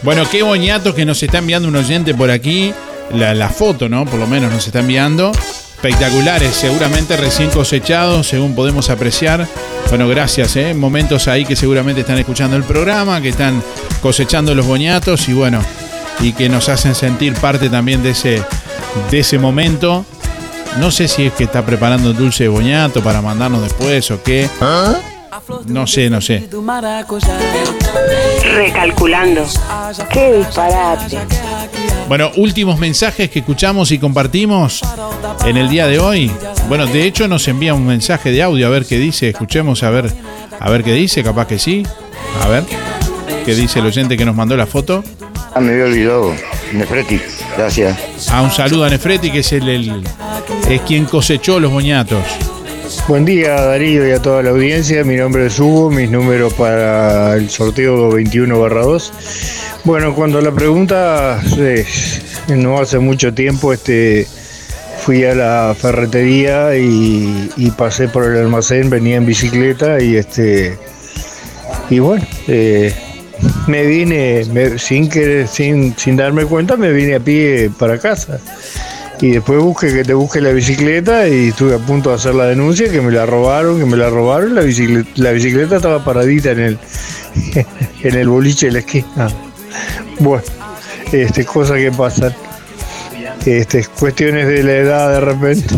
[0.01, 2.73] Bueno, qué boñatos que nos está enviando un oyente por aquí.
[3.13, 4.05] La, foto, ¿no?
[4.05, 5.31] Por lo menos nos está enviando.
[5.31, 9.47] Espectaculares, seguramente recién cosechados, según podemos apreciar.
[9.89, 10.73] Bueno, gracias, ¿eh?
[10.73, 13.63] Momentos ahí que seguramente están escuchando el programa, que están
[14.01, 15.61] cosechando los boñatos y bueno,
[16.19, 18.43] y que nos hacen sentir parte también de ese,
[19.09, 20.05] de ese momento.
[20.77, 24.47] No sé si es que está preparando dulce de boñato para mandarnos después o qué.
[25.67, 26.47] No sé, no sé.
[28.43, 29.45] Recalculando.
[30.11, 31.17] Qué disparate.
[32.07, 34.81] Bueno, últimos mensajes que escuchamos y compartimos
[35.45, 36.31] en el día de hoy.
[36.67, 39.29] Bueno, de hecho nos envía un mensaje de audio a ver qué dice.
[39.29, 40.11] Escuchemos a ver,
[40.59, 41.83] a ver qué dice, capaz que sí.
[42.43, 42.63] A ver,
[43.45, 45.03] qué dice el oyente que nos mandó la foto.
[45.53, 46.33] Ah, me había olvidado.
[46.73, 47.19] Nefreti,
[47.57, 47.97] gracias.
[48.31, 50.03] Ah, un saludo a Nefreti, que es el, el-
[50.69, 52.23] es quien cosechó los boñatos.
[53.07, 57.35] Buen día Darío y a toda la audiencia, mi nombre es Hugo, mis números para
[57.35, 59.11] el sorteo 21-2.
[59.83, 61.39] Bueno, cuando la pregunta,
[62.47, 64.27] no hace mucho tiempo este,
[65.01, 70.77] fui a la ferretería y, pasé por el almacén, venía en bicicleta y este
[71.89, 72.93] y bueno, eh,
[73.67, 74.45] me vine
[74.77, 78.39] sin, que, sin, sin darme cuenta, me vine a pie para casa.
[79.21, 82.45] Y después busqué que te busque la bicicleta y estuve a punto de hacer la
[82.45, 84.55] denuncia, que me la robaron, que me la robaron.
[84.55, 86.79] La bicicleta, la bicicleta estaba paradita en el,
[88.03, 89.29] en el boliche de la esquina.
[90.19, 90.43] Bueno,
[91.11, 92.33] este, cosas que pasan.
[93.45, 95.75] Este, cuestiones de la edad de repente.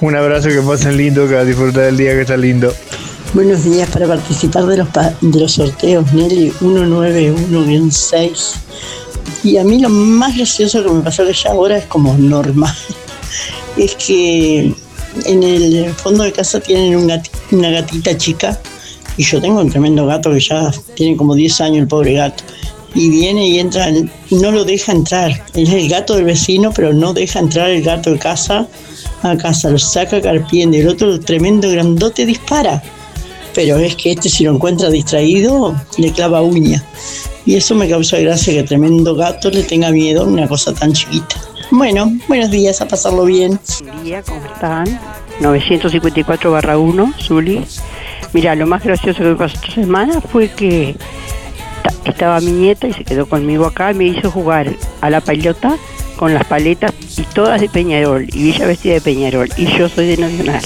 [0.00, 2.74] Un abrazo que pasen lindo, que disfrutar del día que está lindo.
[3.34, 8.54] Buenos días para participar de los, de los sorteos Nelly 191-6.
[9.42, 12.74] Y a mí lo más gracioso que me pasó que ya ahora es como normal.
[13.76, 14.72] Es que
[15.26, 17.12] en el fondo de casa tienen un
[17.50, 18.56] una gatita chica
[19.16, 22.44] y yo tengo un tremendo gato que ya tiene como 10 años el pobre gato.
[22.94, 23.88] Y viene y entra,
[24.30, 25.44] no lo deja entrar.
[25.54, 28.68] Es el gato del vecino, pero no deja entrar el gato de casa
[29.22, 29.70] a casa.
[29.70, 32.80] Lo saca carpiendo y el otro, tremendo grandote, dispara
[33.54, 36.82] pero es que este si lo encuentra distraído le clava uña.
[37.46, 40.92] Y eso me causa gracia que tremendo gato le tenga miedo a una cosa tan
[40.92, 41.36] chiquita.
[41.70, 43.58] Bueno, buenos días, a pasarlo bien.
[43.82, 44.98] Buen día, ¿cómo están?
[45.40, 47.64] 954 barra 1, Zuli.
[48.32, 50.96] Mira, lo más gracioso que pasó esta semana fue que
[51.82, 55.76] ta- estaba mi nieta y se quedó conmigo acá me hizo jugar a la pelota
[56.16, 60.06] con las paletas y todas de Peñarol y ella vestida de Peñarol y yo soy
[60.08, 60.62] de Nacional.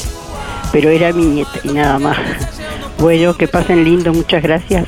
[0.73, 2.19] Pero era mi nieta y nada más.
[2.99, 4.87] Bueno, que pasen lindo, muchas gracias.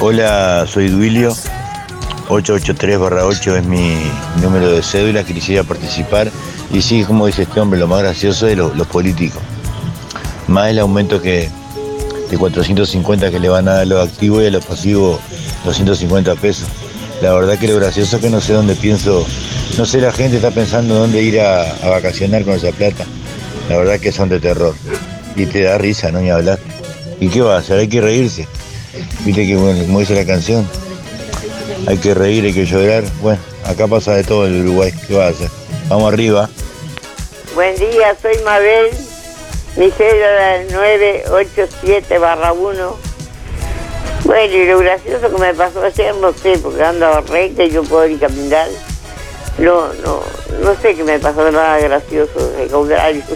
[0.00, 1.34] Hola, soy Duilio.
[2.28, 3.96] 883-8 es mi
[4.42, 5.24] número de cédula.
[5.24, 6.30] Quisiera participar.
[6.72, 9.42] Y sí, como dice este hombre, lo más gracioso es lo- los políticos.
[10.48, 11.50] Más el aumento que
[12.30, 15.20] de 450 que le van a dar a los activos y a los pasivos
[15.64, 16.66] 250 pesos.
[17.20, 19.26] La verdad que lo gracioso es que no sé dónde pienso,
[19.78, 23.04] no sé la gente está pensando dónde ir a, vacacionar con esa plata.
[23.68, 24.74] La verdad que son de terror.
[25.36, 26.58] Y te da risa, no ni hablar.
[27.20, 27.78] ¿Y qué va a hacer?
[27.78, 28.46] Hay que reírse.
[29.24, 30.68] Viste que bueno, como dice la canción,
[31.86, 33.04] hay que reír, hay que llorar.
[33.20, 34.92] Bueno, acá pasa de todo el Uruguay.
[35.06, 35.48] ¿Qué va a hacer?
[35.88, 36.48] Vamos arriba.
[37.54, 38.90] Buen día, soy Mabel.
[39.76, 43.13] Mi cédula es 987 barra 1.
[44.24, 47.82] Bueno, y lo gracioso que me pasó ayer, no sé, porque ando recta y yo
[47.84, 48.68] puedo ir caminar.
[49.58, 50.22] No, no,
[50.62, 53.22] no sé qué me pasó, nada gracioso, al contrario.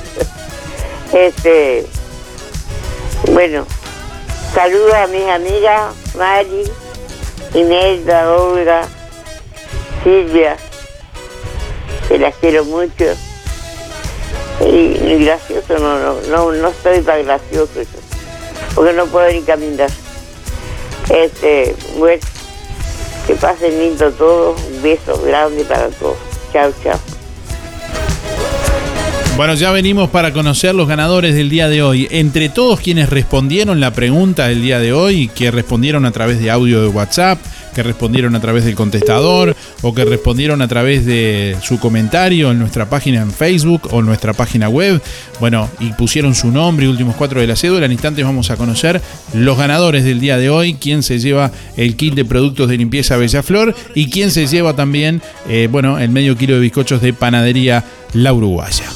[1.11, 1.87] Este,
[3.33, 3.67] bueno,
[4.53, 6.65] saludo a mis amigas Mari,
[7.55, 8.83] Imelda, Olga,
[10.05, 10.59] Silvia,
[12.09, 13.07] que las quiero mucho.
[14.61, 17.99] Y, y gracioso, no, no, no, no estoy para gracioso, yo,
[18.75, 19.89] porque no puedo ni caminar.
[21.11, 22.23] Este, bueno,
[23.27, 26.17] que pasen lindo todo, un beso grande para todos.
[26.53, 27.18] Chao, chao.
[29.39, 32.09] Bueno, ya venimos para conocer los ganadores del día de hoy.
[32.11, 36.51] Entre todos quienes respondieron la pregunta del día de hoy, que respondieron a través de
[36.51, 37.39] audio de WhatsApp,
[37.73, 42.59] que respondieron a través del contestador o que respondieron a través de su comentario en
[42.59, 45.01] nuestra página en Facebook o en nuestra página web,
[45.39, 48.57] bueno, y pusieron su nombre y últimos cuatro de la cédula, en instantes vamos a
[48.57, 49.01] conocer
[49.35, 53.17] los ganadores del día de hoy, quién se lleva el kit de productos de limpieza
[53.17, 57.85] Bellaflor y quién se lleva también, eh, bueno, el medio kilo de bizcochos de panadería
[58.15, 58.87] La Uruguaya.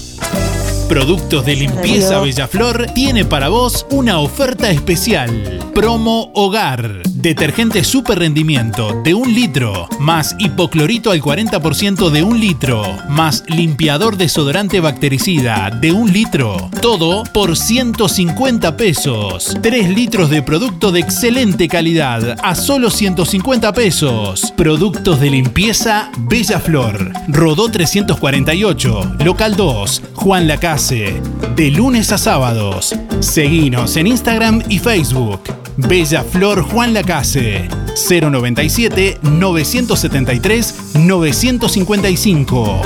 [0.93, 5.59] Productos de limpieza Bellaflor tiene para vos una oferta especial.
[5.74, 7.01] Promo Hogar.
[7.23, 14.16] Detergente super rendimiento de un litro, más hipoclorito al 40% de un litro, más limpiador
[14.16, 16.69] desodorante bactericida de un litro.
[16.82, 19.56] Todo por 150 pesos.
[19.62, 24.52] 3 litros de producto de excelente calidad a solo 150 pesos.
[24.56, 27.12] Productos de limpieza Bellaflor.
[27.28, 30.48] Rodó 348, local 2, Juan
[30.89, 32.93] De lunes a sábados.
[33.21, 35.41] Seguinos en Instagram y Facebook.
[35.77, 37.69] Bella Flor Juan Lacase.
[37.95, 42.81] 097 973 955.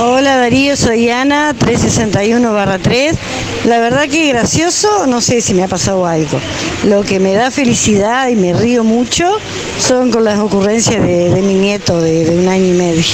[0.00, 3.16] Hola Darío, soy Ana, 361-3.
[3.64, 6.38] La verdad que gracioso, no sé si me ha pasado algo.
[6.84, 9.30] Lo que me da felicidad y me río mucho
[9.78, 13.04] son con las ocurrencias de, mi nieto de un año y medio.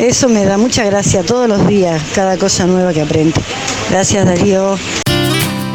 [0.00, 3.38] Eso me da mucha gracia todos los días, cada cosa nueva que aprendo.
[3.90, 4.78] Gracias Darío.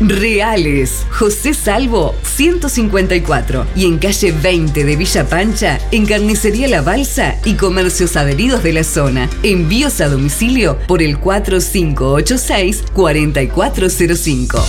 [0.00, 1.06] Reales.
[1.10, 7.54] José Salvo 154 y en calle 20 de Villa Pancha, en Carnicería La Balsa y
[7.54, 9.28] comercios adheridos de la zona.
[9.42, 14.64] Envíos a domicilio por el 4586 4405.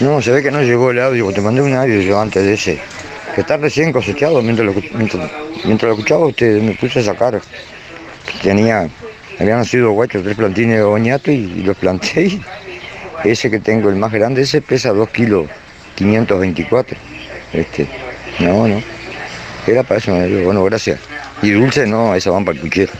[0.00, 2.54] No, se ve que no llegó el audio, te mandé un audio yo antes de
[2.54, 2.80] ese.
[3.34, 5.30] Que está recién cosechado, mientras lo, mientras,
[5.64, 7.40] mientras lo escuchaba usted me puse a sacar.
[8.42, 8.88] Tenía,
[9.38, 12.40] habían nacido guachos, tres plantines de boñato y, y los planté.
[13.24, 15.46] y ese que tengo, el más grande, ese pesa 2 kilos
[15.96, 16.96] 524.
[17.52, 17.88] Este,
[18.40, 18.82] no, no.
[19.66, 21.00] Era para eso, me digo, bueno, gracias.
[21.42, 22.92] Y dulce no, esa van para el cuchero.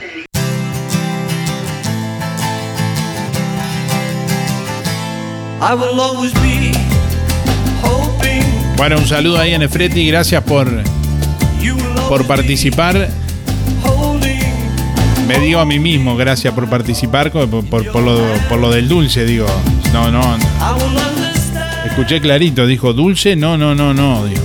[5.61, 6.73] I will always be
[7.83, 8.43] hoping
[8.77, 10.69] Bueno, un saludo ahí a Nefreti, gracias por,
[12.09, 13.09] por participar.
[15.33, 18.19] Me digo a mí mismo, gracias por participar, por, por- por lo,
[18.51, 19.47] por lo del dulce, digo.
[19.93, 20.21] No, no.
[20.21, 24.43] I will understand Escuché clarito, dijo dulce, no, no, no, no, dijo.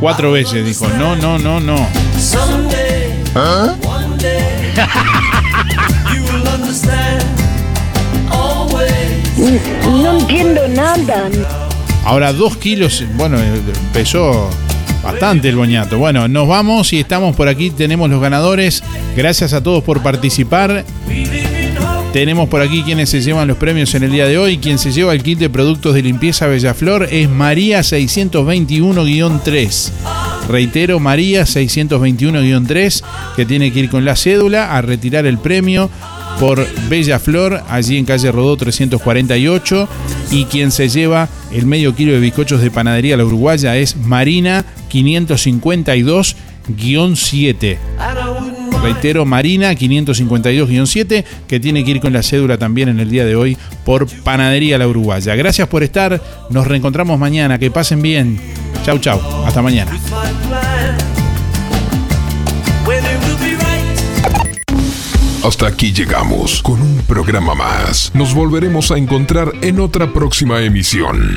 [0.00, 1.76] Cuatro veces dijo, no, no, no, no.
[3.34, 3.74] ¿Ah?
[3.84, 4.72] one day,
[6.14, 7.22] you will understand.
[8.30, 8.88] Always.
[10.02, 11.28] No entiendo nada.
[12.06, 13.36] Ahora dos kilos, bueno,
[13.92, 14.48] pesó
[15.02, 15.98] bastante el boñato.
[15.98, 18.82] Bueno, nos vamos y estamos por aquí, tenemos los ganadores.
[19.16, 20.84] Gracias a todos por participar.
[22.12, 24.58] Tenemos por aquí quienes se llevan los premios en el día de hoy.
[24.58, 29.90] Quien se lleva el kit de productos de limpieza Bellaflor es María 621-3.
[30.48, 33.02] Reitero, María 621-3,
[33.36, 35.88] que tiene que ir con la cédula a retirar el premio
[36.40, 39.88] por Bella Flor, allí en calle Rodó 348.
[40.32, 44.64] Y quien se lleva el medio kilo de bizcochos de panadería La Uruguaya es Marina
[44.90, 47.78] 552-7.
[48.82, 53.36] Reitero, Marina 552-7, que tiene que ir con la cédula también en el día de
[53.36, 55.34] hoy por Panadería La Uruguaya.
[55.34, 58.40] Gracias por estar, nos reencontramos mañana, que pasen bien.
[58.84, 59.92] Chau, chau, hasta mañana.
[65.44, 68.10] Hasta aquí llegamos con un programa más.
[68.14, 71.36] Nos volveremos a encontrar en otra próxima emisión.